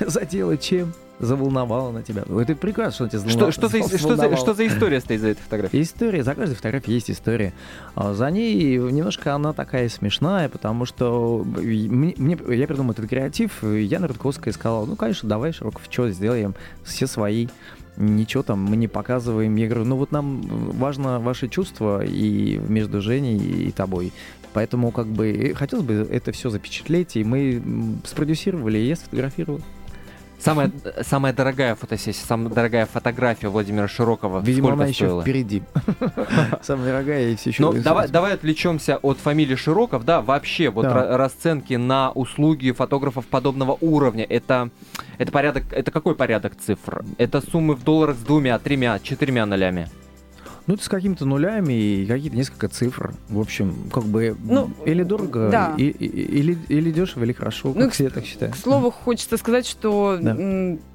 [0.00, 0.92] задела, чем?
[1.18, 2.22] Заволновала на тебя.
[2.22, 3.30] Это прекрасно, что она тебя.
[3.30, 5.82] Что, что, за, что, за, что за история стоит за этой фотографией?
[5.82, 7.52] История, за каждой фотографией есть история.
[7.94, 13.62] А за ней немножко она такая смешная, потому что мне, мне, я придумал этот креатив,
[13.62, 16.54] Яна Рудковская сказала, ну, конечно, давай, Широков, что сделаем,
[16.84, 17.48] все свои
[17.96, 19.54] ничего там мы не показываем.
[19.56, 24.12] Я говорю, ну вот нам важно ваши чувства и между Женей и тобой.
[24.54, 27.60] Поэтому как бы хотелось бы это все запечатлеть, и мы
[28.04, 29.60] спродюсировали, и я сфотографировал.
[30.38, 30.70] Самая,
[31.02, 34.40] самая дорогая фотосессия, самая дорогая фотография Владимира Широкого.
[34.40, 35.20] Видимо, Сколько она стоила?
[35.20, 35.62] еще впереди.
[36.62, 37.62] Самая дорогая и все еще.
[37.62, 40.04] Ну, давай, давай отвлечемся от фамилии Широков.
[40.04, 41.16] Да, вообще, вот да.
[41.16, 44.24] расценки на услуги фотографов подобного уровня.
[44.24, 44.70] Это,
[45.16, 47.04] это порядок, это какой порядок цифр?
[47.16, 49.88] Это суммы в долларах с двумя, тремя, четырьмя нолями?
[50.66, 53.12] Ну, это с какими-то нулями и какие-то несколько цифр.
[53.28, 55.74] В общем, как бы ну, или дорого, да.
[55.76, 58.52] и, и, или, или дешево, или хорошо, ну, как я так считаю.
[58.52, 60.36] К слову, хочется сказать, что да.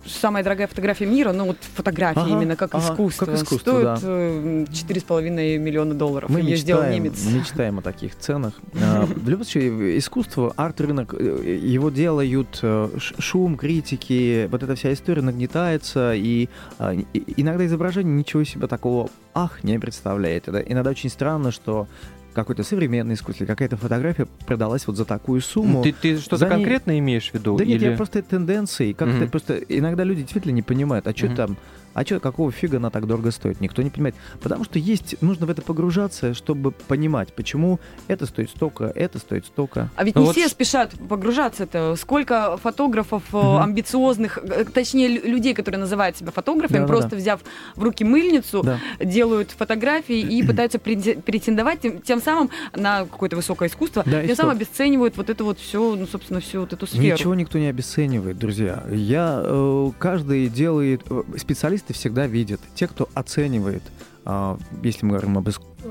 [0.06, 4.02] самая дорогая фотография мира, ну вот фотография ага, именно как, ага, искусство, как искусство, стоит
[4.02, 4.72] да.
[4.72, 6.32] 4,5 э, миллиона долларов.
[6.32, 7.26] Мы Ее мечтаем, сделал немец.
[7.26, 8.54] мечтаем о таких ценах.
[8.74, 15.22] В любом случае, искусство, арт-рынок, э, его делают э, шум, критики, вот эта вся история
[15.22, 16.96] нагнетается, и а,
[17.38, 20.48] иногда изображение ничего себе такого ах не представляет.
[20.48, 21.88] Это иногда очень странно, что
[22.34, 25.84] какой-то современный искуситель, какая-то фотография продалась вот за такую сумму.
[25.84, 27.00] Ты, ты что-то за конкретно ней...
[27.00, 27.58] имеешь в виду?
[27.58, 27.74] Да или...
[27.74, 28.94] нет, я просто тенденции.
[28.94, 29.30] Как-то mm-hmm.
[29.30, 31.36] просто иногда люди действительно не понимают, а что mm-hmm.
[31.36, 31.58] там
[31.94, 33.62] а что, какого фига она так дорого стоит?
[33.62, 34.16] Никто не понимает.
[34.42, 39.46] Потому что есть, нужно в это погружаться, чтобы понимать, почему это стоит столько, это стоит
[39.46, 39.90] столько.
[39.96, 40.36] А ведь ну не вот...
[40.36, 41.96] все спешат погружаться это.
[41.98, 43.58] Сколько фотографов угу.
[43.58, 47.42] амбициозных, э, точнее, людей, которые называют себя фотографами, да, просто да, взяв
[47.76, 48.80] в руки мыльницу, да.
[49.00, 54.56] делают фотографии и пытаются претендовать тем, тем самым на какое-то высокое искусство, да, тем самым
[54.56, 57.04] обесценивают вот это вот все, ну, собственно, всю вот эту сферу.
[57.04, 58.84] Ничего никто не обесценивает, друзья.
[58.90, 61.02] Я, э, каждый делает,
[61.38, 63.84] специалист специалисты всегда видят, те, кто оценивает,
[64.26, 65.50] а, если мы говорим об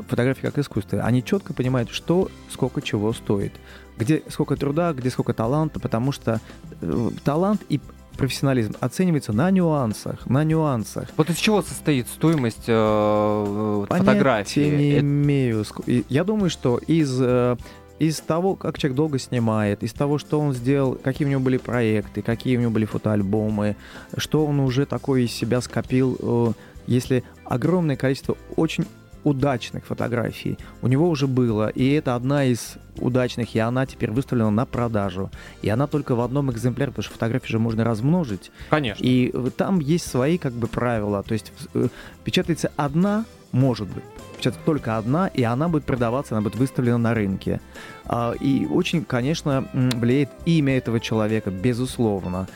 [0.09, 3.53] фотографии как искусстве, они четко понимают, что, сколько чего стоит,
[3.97, 6.41] где сколько труда, где сколько таланта, потому что
[6.81, 7.81] э, талант и
[8.17, 11.09] профессионализм оценивается на нюансах, на нюансах.
[11.17, 14.61] Вот из чего состоит стоимость э, фотографии?
[14.61, 15.01] не Это...
[15.01, 15.65] имею.
[16.09, 17.57] Я думаю, что из э,
[17.99, 21.57] из того, как человек долго снимает, из того, что он сделал, какие у него были
[21.57, 23.77] проекты, какие у него были фотоальбомы,
[24.17, 26.53] что он уже такое из себя скопил, э,
[26.87, 28.85] если огромное количество очень
[29.25, 34.51] удачных фотографий у него уже было, и это одна из удачных, и она теперь выставлена
[34.51, 35.31] на продажу.
[35.63, 38.51] И она только в одном экземпляре, потому что фотографии же можно размножить.
[38.71, 39.05] Конечно.
[39.05, 41.23] И там есть свои как бы правила.
[41.23, 41.89] То есть э,
[42.25, 44.05] печатается одна, может быть,
[44.37, 47.61] печатается только одна, и она будет продаваться, она будет выставлена на рынке.
[48.09, 52.47] А, и очень, конечно, влияет имя этого человека, безусловно.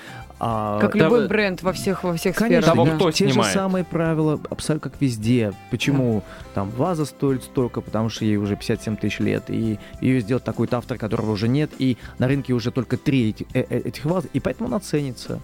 [0.45, 2.89] А, как да, любой бренд во всех во всех конечно, сферах.
[2.89, 3.53] Того, кто те снимает.
[3.53, 5.53] же самые правила, абсолютно как везде.
[5.71, 6.45] Почему да.
[6.55, 10.79] там ваза стоит столько, потому что ей уже 57 тысяч лет, и ее сделать такой-то
[10.79, 14.25] автор, которого уже нет, и на рынке уже только три этих, э, э, этих ваз,
[14.33, 15.39] и поэтому она ценится.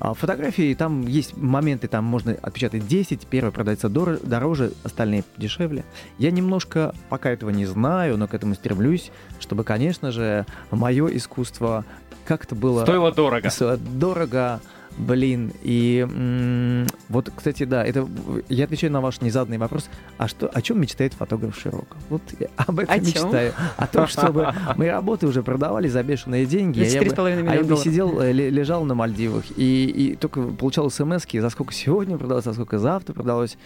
[0.00, 5.84] А фотографии, там есть моменты, там можно отпечатать 10, первая продается дороже, остальные дешевле.
[6.16, 11.84] Я немножко пока этого не знаю, но к этому стремлюсь, чтобы, конечно же, мое искусство
[12.24, 12.82] как-то было...
[12.82, 13.50] Стоило дорого.
[13.76, 14.60] Дорого,
[14.98, 18.06] Блин, и м- вот, кстати, да, это
[18.48, 19.88] я отвечаю на ваш незаданный вопрос.
[20.18, 21.96] А что, о чем мечтает фотограф Широко?
[22.08, 23.52] Вот я об этом о мечтаю.
[23.52, 23.66] Чем?
[23.76, 26.82] О том, чтобы мои работы уже продавали за бешеные деньги.
[26.82, 30.90] А я бы, а я бы сидел, э, лежал на Мальдивах и, и только получал
[30.90, 33.56] смс за сколько сегодня продалось, за сколько завтра продалось.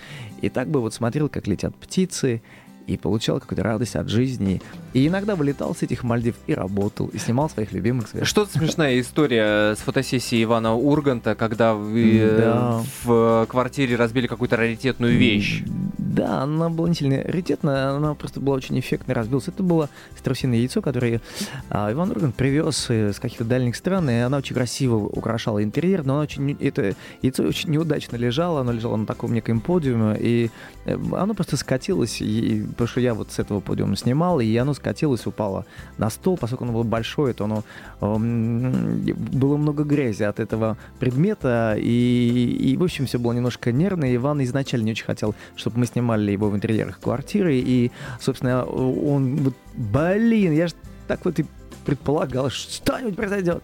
[0.41, 2.43] И так бы вот смотрел, как летят птицы,
[2.87, 4.61] и получал какую-то радость от жизни.
[4.93, 8.27] И иногда вылетал с этих Мальдив и работал, и снимал своих любимых звезд.
[8.27, 12.83] Что-то смешная история с фотосессией Ивана Урганта, когда вы э, да.
[13.05, 15.63] в квартире разбили какую-то раритетную вещь.
[16.15, 19.49] Да, она была не сильно раритетная, она просто была очень эффектно разбилась.
[19.49, 21.21] Это было страусиное яйцо, которое
[21.71, 26.15] а, Иван Ургант привез с каких-то дальних стран, и она очень красиво украшала интерьер, но
[26.15, 30.51] она очень, это яйцо очень неудачно лежало, оно лежало на таком неком подиуме, и
[30.85, 34.73] э, оно просто скатилось, и потому что я вот с этого подиума снимал, и оно
[34.75, 35.67] скатилось, упало
[35.99, 37.65] на стол, поскольку оно было большое, то оно
[38.01, 44.15] было много грязи от этого предмета, и, и в общем, все было немножко нервно, и
[44.15, 47.91] Иван изначально не очень хотел, чтобы мы снимали его в интерьерах квартиры, и,
[48.21, 50.75] собственно, он, вот, блин, я же
[51.07, 51.47] так вот и
[51.85, 53.63] предполагал, что что-нибудь произойдет.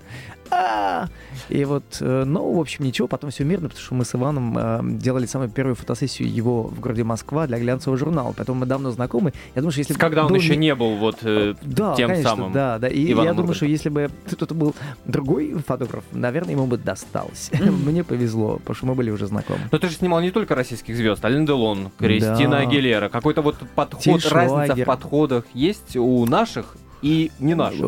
[0.50, 1.08] А!
[1.48, 4.58] И вот, э, ну, в общем, ничего, потом все мирно, потому что мы с Иваном
[4.58, 8.90] э, делали самую первую фотосессию его в городе Москва для глянцевого журнала, поэтому мы давно
[8.90, 9.32] знакомы.
[9.54, 12.52] Я думаю, что если Когда он еще не был вот э, да, тем конечно, самым
[12.52, 16.66] Да, да, и Иваном я думаю, что если бы кто-то был другой фотограф, наверное, ему
[16.66, 17.50] бы досталось.
[17.60, 19.60] Мне повезло, потому что мы были уже знакомы.
[19.70, 22.58] Но ты же снимал не только российских звезд, Ален Делон, Кристина да.
[22.58, 23.08] Агилера.
[23.08, 27.84] Какой-то вот подход, разница в подходах есть у наших и не наших?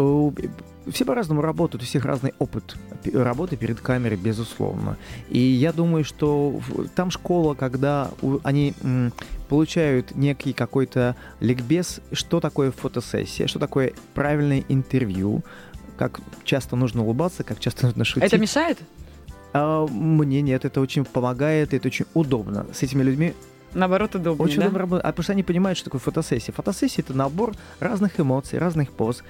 [0.91, 2.77] все по-разному работают, у всех разный опыт
[3.13, 4.97] работы перед камерой, безусловно.
[5.29, 6.61] И я думаю, что
[6.95, 8.11] там школа, когда
[8.43, 8.75] они
[9.49, 15.43] получают некий какой-то ликбез, что такое фотосессия, что такое правильное интервью,
[15.97, 18.25] как часто нужно улыбаться, как часто нужно шутить.
[18.25, 18.79] Это мешает?
[19.53, 22.67] А, мне нет, это очень помогает, это очень удобно.
[22.73, 23.35] С этими людьми
[23.75, 24.63] Наоборот, удобнее, Очень да?
[24.63, 25.05] удобно работать.
[25.05, 26.53] А потому что они понимают, что такое фотосессия.
[26.53, 29.23] Фотосессия— это набор разных эмоций, разных поз,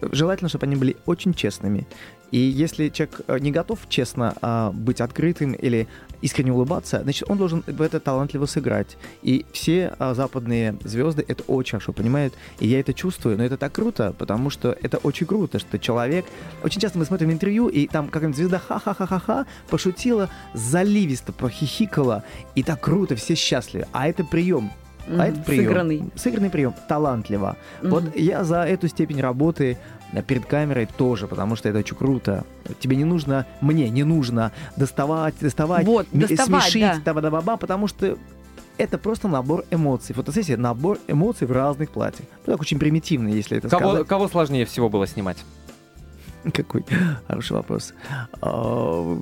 [0.00, 1.86] желательно, чтобы они были очень честными.
[2.30, 5.86] И если человек э, не готов честно а, быть открытым или
[6.22, 8.96] искренне улыбаться, значит, он должен в это талантливо сыграть.
[9.22, 13.56] И все а, западные звезды это очень хорошо понимают, и я это чувствую, но это
[13.56, 16.26] так круто, потому что это очень круто, что человек...
[16.64, 22.80] Очень часто мы смотрим интервью, и там какая-нибудь звезда ха-ха-ха-ха-ха пошутила, заливисто похихикала, и так
[22.80, 23.86] круто, все счастливы.
[23.92, 24.72] А это прием
[25.06, 25.22] Mm-hmm.
[25.22, 25.64] А это прием.
[25.64, 26.02] Сыгранный.
[26.16, 26.74] Сыгранный прием.
[26.88, 27.56] Талантливо.
[27.80, 27.88] Mm-hmm.
[27.88, 29.78] Вот я за эту степень работы
[30.12, 32.44] э, перед камерой тоже, потому что это очень круто.
[32.80, 37.14] Тебе не нужно, мне не нужно доставать, доставать, вот, доставать смешить, да.
[37.14, 38.18] да ба потому что
[38.78, 40.14] это просто набор эмоций.
[40.14, 42.26] Фотосессия— набор эмоций в разных платьях.
[42.46, 44.08] Ну, так очень примитивно, если это кого, сказать.
[44.08, 45.38] Кого сложнее всего было снимать?
[46.54, 46.84] Какой
[47.26, 47.92] хороший вопрос.
[48.40, 49.18] А,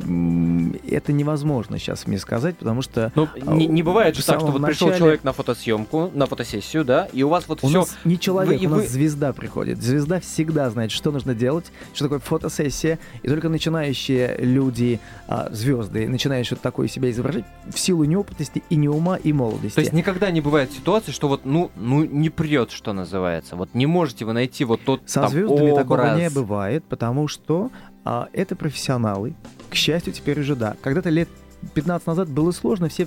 [0.88, 3.12] это невозможно сейчас мне сказать, потому что...
[3.14, 4.66] Ну, не, не бывает же так, что вот начале...
[4.66, 7.80] пришел человек на фотосъемку, на фотосессию, да, и у вас вот у все...
[7.80, 8.88] Нас не человек, вы, у нас вы...
[8.88, 9.82] звезда приходит.
[9.82, 16.08] Звезда всегда знает, что нужно делать, что такое фотосессия, и только начинающие люди, а, звезды,
[16.08, 19.74] начинающие что-то такое себя изображать в силу неопытности и не ума, и молодости.
[19.74, 23.56] То есть никогда не бывает ситуации, что вот, ну, ну не прет, что называется.
[23.56, 25.76] Вот не можете вы найти вот тот Со там, звездами образ.
[25.76, 27.70] такого не бывает, потому потому что
[28.04, 29.34] а, это профессионалы.
[29.70, 30.74] К счастью, теперь уже да.
[30.82, 31.28] Когда-то лет
[31.74, 33.06] 15 назад было сложно, все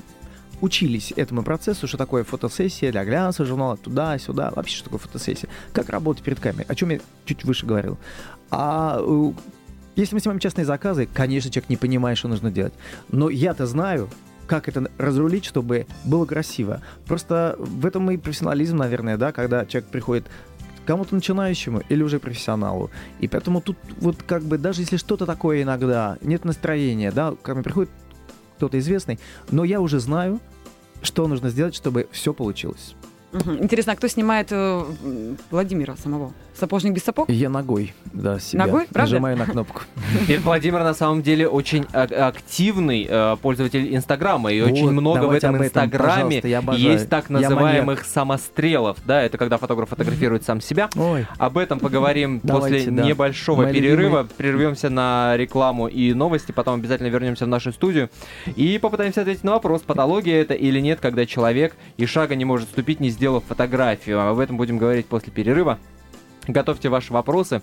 [0.61, 5.89] учились этому процессу, что такое фотосессия для глянца, журнала, туда-сюда, вообще что такое фотосессия, как
[5.89, 7.97] работать перед камерой, о чем я чуть выше говорил.
[8.49, 9.31] А э,
[9.97, 12.73] если мы снимаем частные заказы, конечно, человек не понимает, что нужно делать.
[13.09, 14.09] Но я-то знаю,
[14.47, 16.81] как это разрулить, чтобы было красиво.
[17.05, 20.27] Просто в этом и профессионализм, наверное, да, когда человек приходит
[20.87, 22.89] кому-то начинающему или уже профессионалу.
[23.19, 27.53] И поэтому тут вот как бы даже если что-то такое иногда, нет настроения, да, ко
[27.53, 27.91] мне приходит
[28.55, 29.19] кто-то известный,
[29.51, 30.39] но я уже знаю,
[31.03, 32.95] что нужно сделать, чтобы все получилось.
[33.33, 34.85] Интересно, а кто снимает э,
[35.51, 36.33] Владимира самого?
[36.57, 37.29] Сапожник без сапог?
[37.29, 38.65] Я ногой, да, себя.
[38.65, 39.11] Ногой, правда?
[39.11, 39.81] Нажимаю на кнопку.
[40.21, 45.63] Теперь Владимир на самом деле очень активный э, пользователь Инстаграма, и очень много в этом
[45.63, 46.41] Инстаграме
[46.75, 48.97] есть так называемых самострелов.
[49.05, 50.89] Да, это когда фотограф фотографирует сам себя.
[50.95, 51.27] Ой.
[51.37, 54.27] Об этом поговорим после небольшого перерыва.
[54.37, 58.09] Прервемся на рекламу и новости, потом обязательно вернемся в нашу студию
[58.55, 62.69] и попытаемся ответить на вопрос, патология это или нет, когда человек и шага не может
[62.69, 64.27] ступить, не сделав фотографию.
[64.27, 65.77] Об этом будем говорить после перерыва.
[66.47, 67.61] Готовьте ваши вопросы.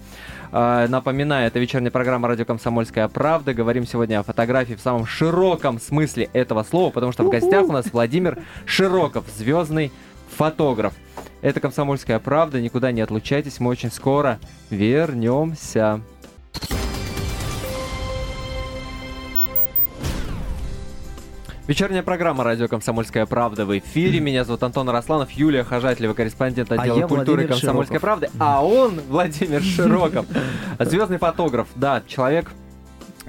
[0.53, 3.55] А, напоминаю, это вечерняя программа «Радио Комсомольская правда».
[3.55, 7.73] Говорим сегодня о фотографии в самом широком смысле этого слова, потому что в гостях у
[7.73, 9.91] нас Владимир Широков, звездный
[10.37, 10.93] фотограф.
[11.41, 12.61] Это «Комсомольская правда».
[12.61, 16.01] Никуда не отлучайтесь, мы очень скоро вернемся.
[21.67, 24.21] Вечерняя программа «Радио Комсомольская правда» в эфире.
[24.21, 28.29] Меня зовут Антон Росланов, Юлия Хожателева, корреспондент а отдела а культуры «Комсомольской правды».
[28.39, 30.27] А он, Владимир Широков,
[30.79, 31.67] звездный фотограф.
[31.75, 32.51] Да, человек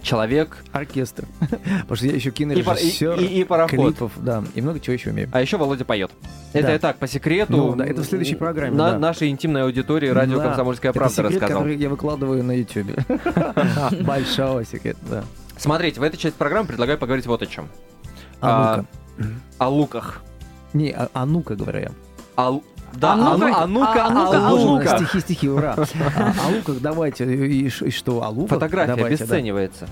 [0.01, 0.57] человек.
[0.71, 1.25] Оркестр.
[1.39, 3.19] Потому что я еще кинорежиссер.
[3.19, 3.71] И, и, и, и пароход.
[3.71, 4.43] Клипов, да.
[4.53, 5.29] И много чего еще умею.
[5.31, 6.11] А еще Володя поет.
[6.53, 6.73] Это да.
[6.73, 7.53] я так, по секрету.
[7.53, 8.75] Ну, да, это в следующей программе.
[8.77, 8.99] На да.
[8.99, 10.49] нашей интимной аудитории радио да.
[10.49, 11.61] «Комсомольская правда» это секрет, рассказал.
[11.63, 12.91] который я выкладываю на YouTube.
[14.01, 15.23] Большого секрета, да.
[15.57, 17.69] Смотрите, в этой части программы предлагаю поговорить вот о чем.
[18.45, 18.85] А,
[19.57, 20.21] о луках.
[20.73, 21.91] Не, о, о ну-ка, говорю я.
[22.35, 22.59] А,
[22.93, 24.99] да, а ну-ка, а ну-ка, а, ну-ка, а луках.
[24.99, 25.75] Стихи, стихи, ура.
[26.17, 28.59] А, о луках давайте, и, и что, о луках?
[28.59, 29.85] Фотография давайте, обесценивается.
[29.85, 29.91] Да.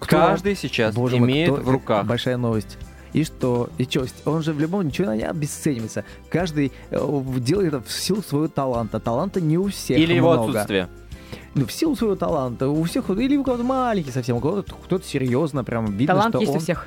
[0.00, 0.16] Кто?
[0.16, 2.06] Каждый сейчас Боже имеет мой, кто, в руках.
[2.06, 2.78] Большая новость.
[3.12, 3.70] И что?
[3.78, 4.06] И что?
[4.26, 6.04] Он же в любом ничего не обесценивается.
[6.30, 9.00] Каждый э, делает это в силу своего таланта.
[9.00, 10.34] Таланта не у всех Или много.
[10.34, 10.88] его отсутствие
[11.54, 12.68] ну, в силу своего таланта.
[12.68, 16.40] У всех, или у кого-то маленький совсем, у кого-то кто-то серьезно, прям видно, Талант что
[16.40, 16.58] есть он...
[16.58, 16.86] у всех.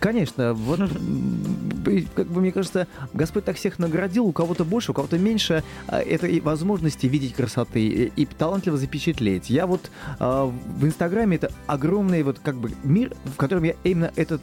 [0.00, 0.80] Конечно, вот
[2.14, 6.00] как бы мне кажется, Господь так всех наградил, у кого-то больше, у кого-то меньше а,
[6.00, 9.50] этой возможности видеть красоты и, и талантливо запечатлеть.
[9.50, 14.12] Я вот э, в Инстаграме это огромный вот как бы мир, в котором я именно
[14.16, 14.42] этот,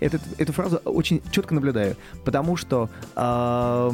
[0.00, 3.90] этот, эту фразу очень четко наблюдаю, потому что э,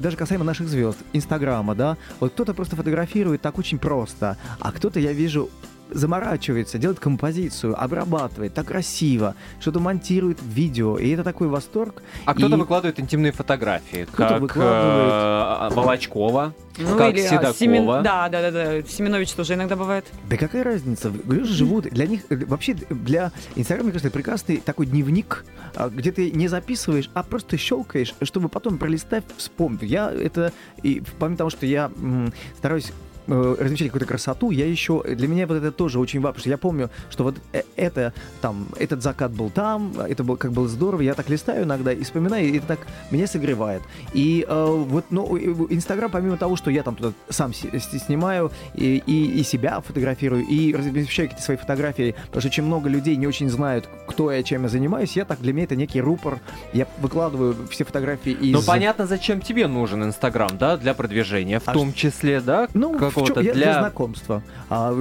[0.00, 5.00] даже касаемо наших звезд, Инстаграма, да, вот кто-то просто фотографирует так очень просто, а кто-то
[5.00, 5.50] я вижу
[5.90, 12.02] заморачивается, делает композицию, обрабатывает так красиво, что-то монтирует видео, и это такой восторг.
[12.24, 12.58] А кто-то и...
[12.58, 15.72] выкладывает интимные фотографии, кто-то как выкладывает...
[15.72, 17.54] э, Волочкова, ну, как или Седокова.
[17.54, 17.86] Семен...
[18.02, 20.04] Да, да, да, да, Семенович тоже иногда бывает.
[20.28, 21.12] Да какая разница?
[21.26, 26.12] Люди живут, для них, э, вообще для Инстаграма, мне кажется, прекрасный такой дневник, а, где
[26.12, 29.82] ты не записываешь, а просто щелкаешь, чтобы потом пролистать, вспомнить.
[29.82, 32.92] Я это, и помимо того, что я м, стараюсь
[33.28, 36.50] э, размещать какую-то красоту, я еще, для меня вот это тоже очень важно, потому что
[36.50, 40.68] я помню, что вот э, это, там, этот закат был там, это был, как было
[40.68, 43.82] здорово, я так листаю иногда и вспоминаю, и это так меня согревает.
[44.14, 45.36] И э, вот, ну,
[45.70, 50.74] Инстаграм, помимо того, что я там туда сам снимаю и, и, и себя фотографирую, и
[50.74, 54.62] размещаю какие-то свои фотографии, потому что очень много людей не очень знают, кто я, чем
[54.62, 56.40] я занимаюсь, я так, для меня это некий рупор,
[56.72, 58.52] я выкладываю все фотографии из...
[58.52, 62.98] Ну, понятно, зачем тебе нужен Инстаграм, да, для продвижения, в а том числе, да, ну,
[62.98, 63.52] как какого-то для...
[63.54, 64.42] для знакомства.
[64.68, 64.92] А,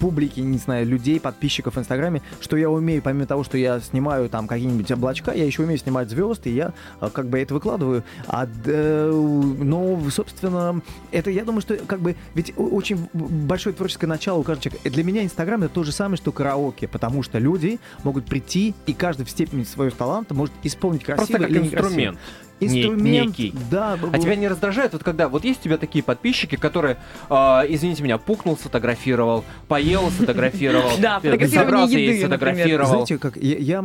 [0.00, 4.28] публики, не знаю, людей, подписчиков в Инстаграме, что я умею, помимо того, что я снимаю
[4.28, 8.02] там какие-нибудь облачка, я еще умею снимать звезд, и я а, как бы это выкладываю.
[8.26, 10.80] А, э, ну, собственно,
[11.12, 14.90] это, я думаю, что как бы, ведь очень большое творческое начало у каждого человека.
[14.90, 18.94] Для меня Инстаграм это то же самое, что караоке, потому что люди могут прийти, и
[18.94, 22.16] каждый в степени своего таланта может исполнить красиво Просто как или инструмент.
[22.16, 23.54] Некрасиво инструмент, некий.
[23.70, 27.34] Да, а тебя не раздражает, вот когда вот есть у тебя такие подписчики, которые, э,
[27.68, 33.06] извините меня, пукнул, сфотографировал, поел, сфотографировал, да, собрался и сфотографировал.
[33.06, 33.84] Знаете, как я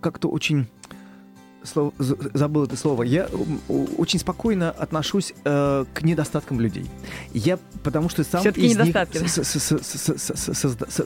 [0.00, 0.66] как-то очень
[1.64, 3.02] слово, забыл это слово.
[3.02, 3.28] Я
[3.98, 6.86] очень спокойно отношусь э, к недостаткам людей.
[7.32, 8.96] Я потому что сам Все-таки из них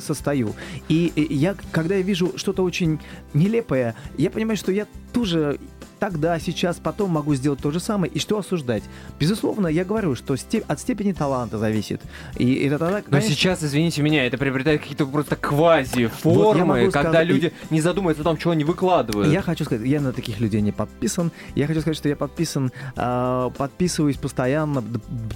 [0.00, 0.54] состою.
[0.88, 3.00] И я, когда я вижу что-то очень
[3.34, 5.58] нелепое, я понимаю, что я тоже
[5.98, 8.12] тогда, сейчас, потом могу сделать то же самое.
[8.12, 8.82] И что осуждать?
[9.18, 12.00] Безусловно, я говорю, что степ- от степени таланта зависит.
[12.36, 13.28] И это тогда, конечно...
[13.28, 17.28] Но сейчас, извините меня, это приобретает какие-то просто квази-формы, вот когда сказать...
[17.28, 19.32] люди не задумываются о том, чего они выкладывают.
[19.32, 21.32] Я хочу сказать, я на таких людей не подписан.
[21.54, 24.82] Я хочу сказать, что я подписан, э, подписываюсь постоянно,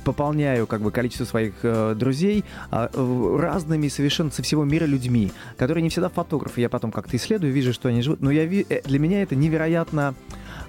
[0.05, 5.83] пополняю как бы количество своих э, друзей э, разными совершенно со всего мира людьми, которые
[5.83, 6.61] не всегда фотографы.
[6.61, 8.21] Я потом как-то исследую, вижу, что они живут.
[8.21, 10.15] Но я, э, для меня это невероятно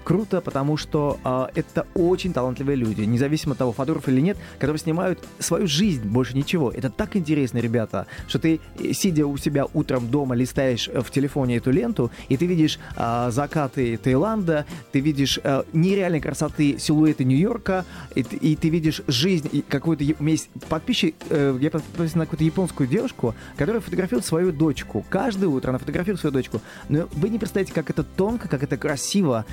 [0.04, 4.80] круто, потому что э, это очень талантливые люди, независимо от того, фотограф или нет, которые
[4.80, 6.72] снимают свою жизнь, больше ничего.
[6.72, 11.12] Это так интересно, ребята, что ты, э, сидя у себя утром дома, листаешь э, в
[11.12, 17.24] телефоне эту ленту, и ты видишь э, закаты Таиланда, ты видишь э, нереальной красоты силуэты
[17.24, 17.86] Нью-Йорка,
[18.16, 20.04] и, и ты видишь жизнь какой-то...
[20.20, 25.06] У меня есть подписчик, э, я подписан на какую-то японскую девушку, которая фотографирует свою дочку.
[25.10, 26.62] Каждое утро она фотографирует свою дочку.
[26.90, 29.46] Но вы не представляете, как это тонко, как это красиво,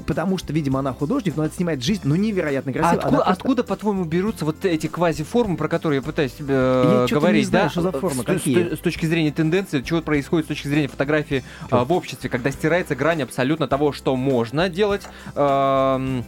[0.00, 2.90] потому что, видимо, она художник, но это снимает жизнь, ну, невероятно красиво.
[2.90, 3.32] А откуда, просто...
[3.32, 7.50] откуда по-твоему, берутся вот эти квази-формы, про которые я пытаюсь тебе э, я говорить, не
[7.50, 7.70] знаю, да?
[7.70, 8.74] Что за формы, с, какие?
[8.74, 12.50] С, с точки зрения тенденции, чего происходит с точки зрения фотографии э, в обществе, когда
[12.50, 15.02] стирается грань абсолютно того, что можно делать.
[15.34, 16.22] Э,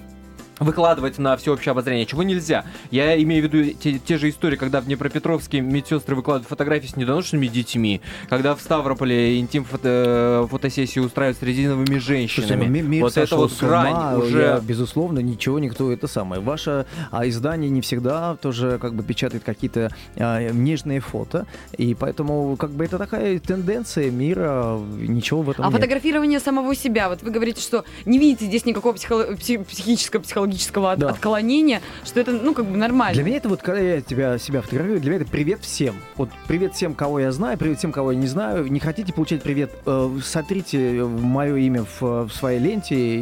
[0.61, 2.65] выкладывать на всеобщее обозрение, чего нельзя.
[2.91, 6.97] Я имею в виду те, те же истории, когда в Днепропетровске медсестры выкладывают фотографии с
[6.97, 12.67] недоношенными детьми, когда в Ставрополе интим фото фотосессии устраивают с резиновыми женщинами.
[12.67, 14.41] Слушай, мир вот это вот грань ума, уже...
[14.41, 16.43] Я, безусловно, ничего никто это самое.
[16.43, 22.57] Ваше а, издание не всегда тоже как бы печатает какие-то а, нежные фото, и поэтому
[22.57, 25.77] как бы это такая тенденция мира, ничего в этом А нет.
[25.77, 30.97] фотографирование самого себя, вот вы говорите, что не видите здесь никакого психо- психического, психологического психологического
[30.97, 31.09] да.
[31.11, 33.15] отклонения, что это, ну, как бы нормально.
[33.15, 35.97] Для меня это вот, когда я тебя, себя фотографирую, для меня это привет всем.
[36.17, 38.67] Вот привет всем, кого я знаю, привет всем, кого я не знаю.
[38.71, 43.21] Не хотите получать привет, э, сотрите мое имя в, в своей ленте.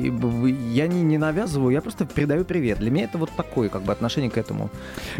[0.73, 2.79] Я не, не навязываю, я просто передаю привет.
[2.79, 4.71] Для меня это вот такое, как бы, отношение к этому.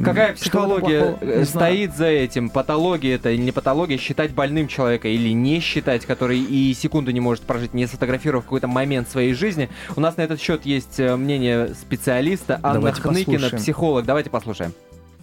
[0.03, 2.51] Какая психология э, стоит за этим?
[2.51, 3.99] Патология это или не патология?
[3.99, 8.69] Считать больным человека или не считать, который и секунду не может прожить, не сфотографировав какой-то
[8.69, 9.69] момент своей жизни.
[9.97, 13.63] У нас на этот счет есть э, мнение специалистов специалиста Анна Давайте Хныкина, послушаем.
[13.63, 14.05] психолог.
[14.07, 14.73] Давайте послушаем.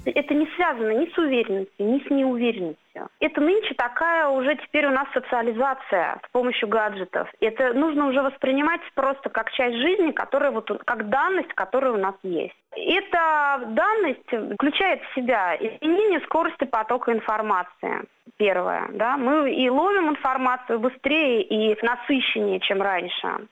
[0.05, 3.07] Это не связано ни с уверенностью, ни с неуверенностью.
[3.19, 7.27] Это нынче такая уже теперь у нас социализация с помощью гаджетов.
[7.39, 12.13] Это нужно уже воспринимать просто как часть жизни, которая вот как данность, которая у нас
[12.21, 12.53] есть.
[12.75, 18.03] Эта данность включает в себя изменение скорости потока информации.
[18.37, 23.47] Первое, да, мы и ловим информацию быстрее и насыщеннее, чем раньше.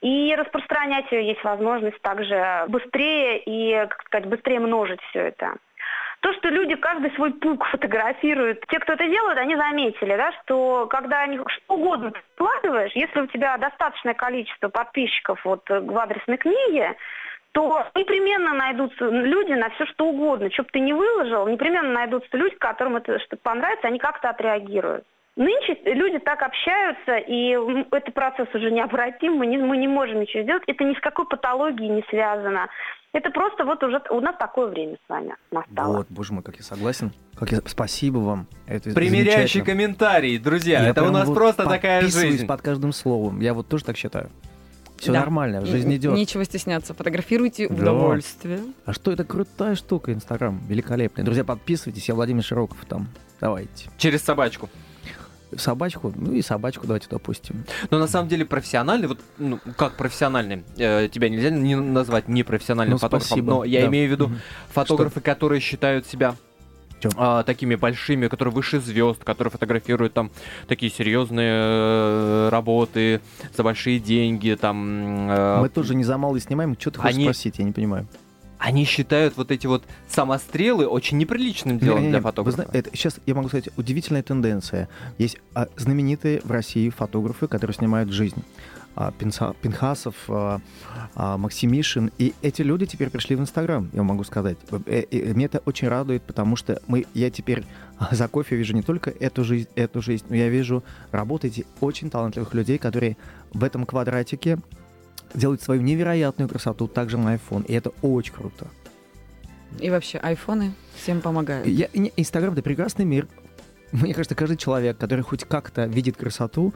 [0.00, 5.56] И распространять ее есть возможность также быстрее и, как сказать, быстрее множить все это.
[6.20, 10.86] То, что люди каждый свой пук фотографируют, те, кто это делают, они заметили, да, что
[10.88, 16.96] когда они что угодно вкладываешь, если у тебя достаточное количество подписчиков вот в адресной книге,
[17.52, 20.50] то непременно найдутся люди на все что угодно.
[20.50, 25.04] Что бы ты ни выложил, непременно найдутся люди, которым это что понравится, они как-то отреагируют.
[25.38, 27.56] Нынче люди так общаются, и
[27.92, 30.64] этот процесс уже необратим, мы не, мы не можем ничего сделать.
[30.66, 32.66] Это ни с какой патологией не связано.
[33.12, 35.98] Это просто вот уже у нас такое время с вами настало.
[35.98, 37.12] Вот, боже мой, как я согласен.
[37.38, 37.60] Как я...
[37.66, 38.48] Спасибо вам.
[38.66, 40.82] Это Примеряющий комментарий, друзья.
[40.82, 42.44] Я это у нас вот просто такая жизнь.
[42.44, 43.38] под каждым словом.
[43.38, 44.30] Я вот тоже так считаю.
[44.96, 45.20] Все да.
[45.20, 46.14] нормально, жизнь идет.
[46.14, 46.94] Нечего стесняться.
[46.94, 47.74] Фотографируйте да.
[47.76, 48.58] удовольствие.
[48.84, 50.58] А что это крутая штука, Инстаграм.
[50.66, 51.22] Великолепный.
[51.22, 52.08] Друзья, подписывайтесь.
[52.08, 53.06] Я Владимир Широков там.
[53.40, 53.88] Давайте.
[53.98, 54.68] Через собачку
[55.56, 57.64] собачку, ну и собачку давайте допустим.
[57.90, 62.94] Но на самом деле профессиональный, вот ну, как профессиональный, э, тебя нельзя не назвать непрофессиональным
[62.94, 63.50] ну, фотографом, спасибо.
[63.50, 63.86] но я да.
[63.86, 64.34] имею в виду угу.
[64.70, 65.20] фотографы, Что?
[65.20, 66.36] которые считают себя
[67.16, 70.30] а, такими большими, которые выше звезд, которые фотографируют там
[70.66, 73.20] такие серьезные э, работы
[73.56, 75.30] за большие деньги, там.
[75.30, 76.76] Э, Мы тоже не за малый снимаем.
[76.78, 77.24] Что ты хочешь они...
[77.24, 77.58] спросить?
[77.58, 78.06] Я не понимаю
[78.58, 82.62] они считают вот эти вот самострелы очень неприличным делом не, не, не, для фотографа.
[82.62, 84.88] Знаете, это, сейчас я могу сказать удивительная тенденция.
[85.16, 88.42] Есть а, знаменитые в России фотографы, которые снимают жизнь.
[89.00, 90.60] А, Пинца, Пинхасов, а,
[91.14, 92.10] а, Максимишин.
[92.18, 94.58] И эти люди теперь пришли в Инстаграм, я могу сказать.
[94.86, 97.64] И, и, мне это очень радует, потому что мы, я теперь
[98.10, 100.82] за кофе вижу не только эту жизнь, эту жизнь, но я вижу
[101.12, 103.16] работы очень талантливых людей, которые
[103.52, 104.58] в этом квадратике
[105.34, 107.64] делать свою невероятную красоту также на iPhone.
[107.66, 108.68] И это очень круто.
[109.80, 111.66] И вообще, айфоны всем помогают.
[111.66, 113.28] Я, Инстаграм— это прекрасный мир.
[113.92, 116.74] Мне кажется, каждый человек, который хоть как-то видит красоту,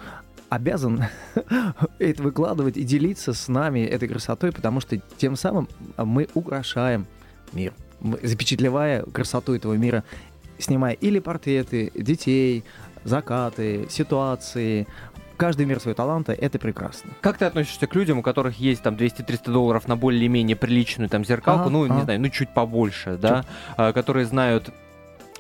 [0.49, 1.05] обязан
[1.99, 7.07] это выкладывать и делиться с нами этой красотой, потому что тем самым мы украшаем
[7.53, 7.73] мир,
[8.23, 10.05] запечатлевая красоту этого мира,
[10.59, 12.65] снимая или портреты детей,
[13.05, 14.87] закаты, ситуации,
[15.43, 17.11] каждый мир своего таланта, это прекрасно.
[17.21, 21.25] Как ты относишься к людям, у которых есть там 200-300 долларов на более-менее приличную там
[21.25, 21.95] зеркалку, ага, ну, ага.
[21.97, 23.45] не знаю, ну, чуть побольше, да,
[23.77, 24.71] а, которые знают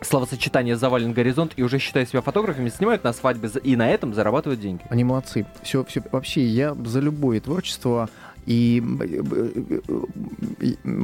[0.00, 4.60] словосочетание «завален горизонт» и уже считая себя фотографами, снимают на свадьбе и на этом зарабатывают
[4.60, 4.82] деньги.
[4.90, 5.46] Они молодцы.
[5.62, 8.08] Все, все, вообще, я за любое творчество,
[8.44, 8.82] и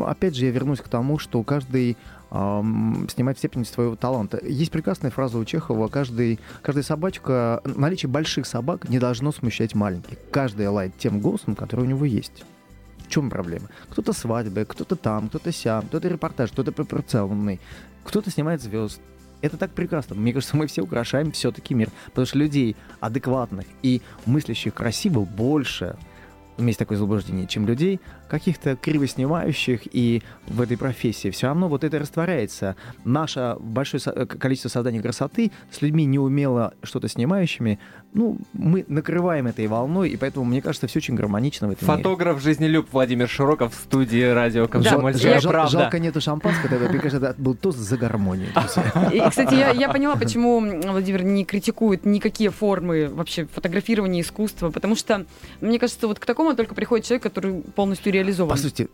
[0.04, 1.96] опять же я вернусь к тому, что каждый
[2.30, 4.38] снимать степень своего таланта.
[4.44, 10.18] Есть прекрасная фраза у Чехова, каждый, каждая собачка, наличие больших собак не должно смущать маленьких.
[10.30, 12.44] Каждая лает тем голосом, который у него есть.
[12.98, 13.68] В чем проблема?
[13.88, 17.60] Кто-то свадьбы, кто-то там, кто-то сям, кто-то репортаж, кто-то пропорционный,
[18.04, 19.00] кто-то снимает звезд.
[19.40, 20.16] Это так прекрасно.
[20.16, 21.90] Мне кажется, мы все украшаем все-таки мир.
[22.06, 25.96] Потому что людей адекватных и мыслящих красиво больше
[26.58, 31.30] есть такое заблуждение, чем людей, каких-то криво снимающих и в этой профессии.
[31.30, 32.76] Все равно вот это растворяется.
[33.04, 37.78] Наше большое количество создания красоты с людьми неумело что-то снимающими,
[38.14, 42.36] ну, мы накрываем этой волной, и поэтому, мне кажется, все очень гармонично в этом Фотограф
[42.36, 42.44] мире.
[42.44, 45.70] жизнелюб Владимир Широков в студии радио «Комсомольская да, правда».
[45.70, 48.48] Жалко нету шампанского, тогда, мне кажется, это был тост за гармонию.
[49.12, 54.96] И, кстати, я, я поняла, почему Владимир не критикует никакие формы вообще фотографирования искусства, потому
[54.96, 55.26] что,
[55.60, 58.50] мне кажется, вот к такому только приходит человек, который полностью реализован.
[58.50, 58.88] Послушайте,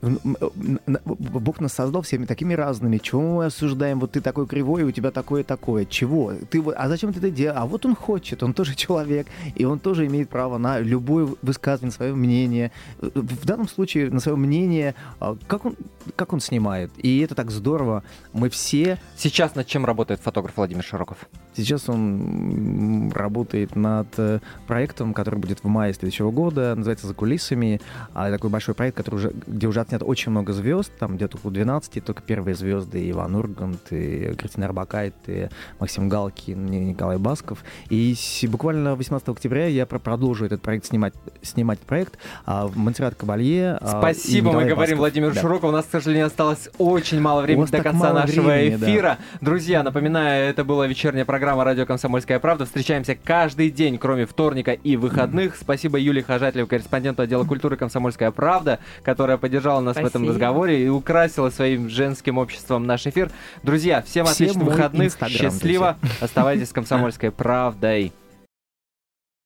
[1.05, 2.99] Бог нас создал всеми такими разными.
[2.99, 4.01] Чего мы осуждаем?
[4.01, 5.85] Вот ты такой кривой, у тебя такое такое.
[5.85, 6.33] Чего?
[6.51, 7.59] Ты, а зачем ты это делаешь?
[7.61, 11.93] А вот он хочет, он тоже человек, и он тоже имеет право на любое высказывание,
[11.93, 12.71] свое мнение.
[13.01, 15.77] В данном случае на свое мнение, а, как он,
[16.17, 16.91] как он снимает.
[16.99, 18.03] И это так здорово.
[18.33, 18.99] Мы все...
[19.17, 21.19] Сейчас над чем работает фотограф Владимир Широков?
[21.57, 27.81] Сейчас он работает над э, проектом, который будет в мае следующего года, называется «За кулисами».
[28.13, 31.53] А, такой большой проект, который уже, где уже отснято очень много звезд, там где-то около
[31.53, 35.49] 12, только первые звезды Иван Ургант, и Кристина Арбакайт, и
[35.79, 37.65] Максим Галкин, и Николай Басков.
[37.91, 38.17] И
[38.49, 43.79] буквально 18 октября я продолжу этот проект снимать, снимать проект а, в Монсеррат Кабалье.
[43.81, 44.99] А, Спасибо, мы говорим Басков.
[44.99, 45.41] Владимиру да.
[45.41, 45.73] Широкову.
[45.73, 49.19] У нас, к сожалению, осталось очень мало времени до конца нашего времени, эфира.
[49.19, 49.39] Да.
[49.41, 52.65] Друзья, напоминаю, это была вечерняя программа «Радио Комсомольская правда».
[52.65, 55.57] Встречаемся каждый день, кроме вторника и выходных.
[55.57, 60.07] Спасибо Юлии Хожателевой, корреспонденту отдела культуры «Комсомольская правда», которая поддержала нас Спасибо.
[60.07, 63.31] в этом разговоре и украсила своим женским обществом наш эфир.
[63.63, 65.13] Друзья, всем, всем отличных выходных.
[65.29, 65.97] Счастливо.
[66.21, 68.13] Оставайтесь с «Комсомольской правдой».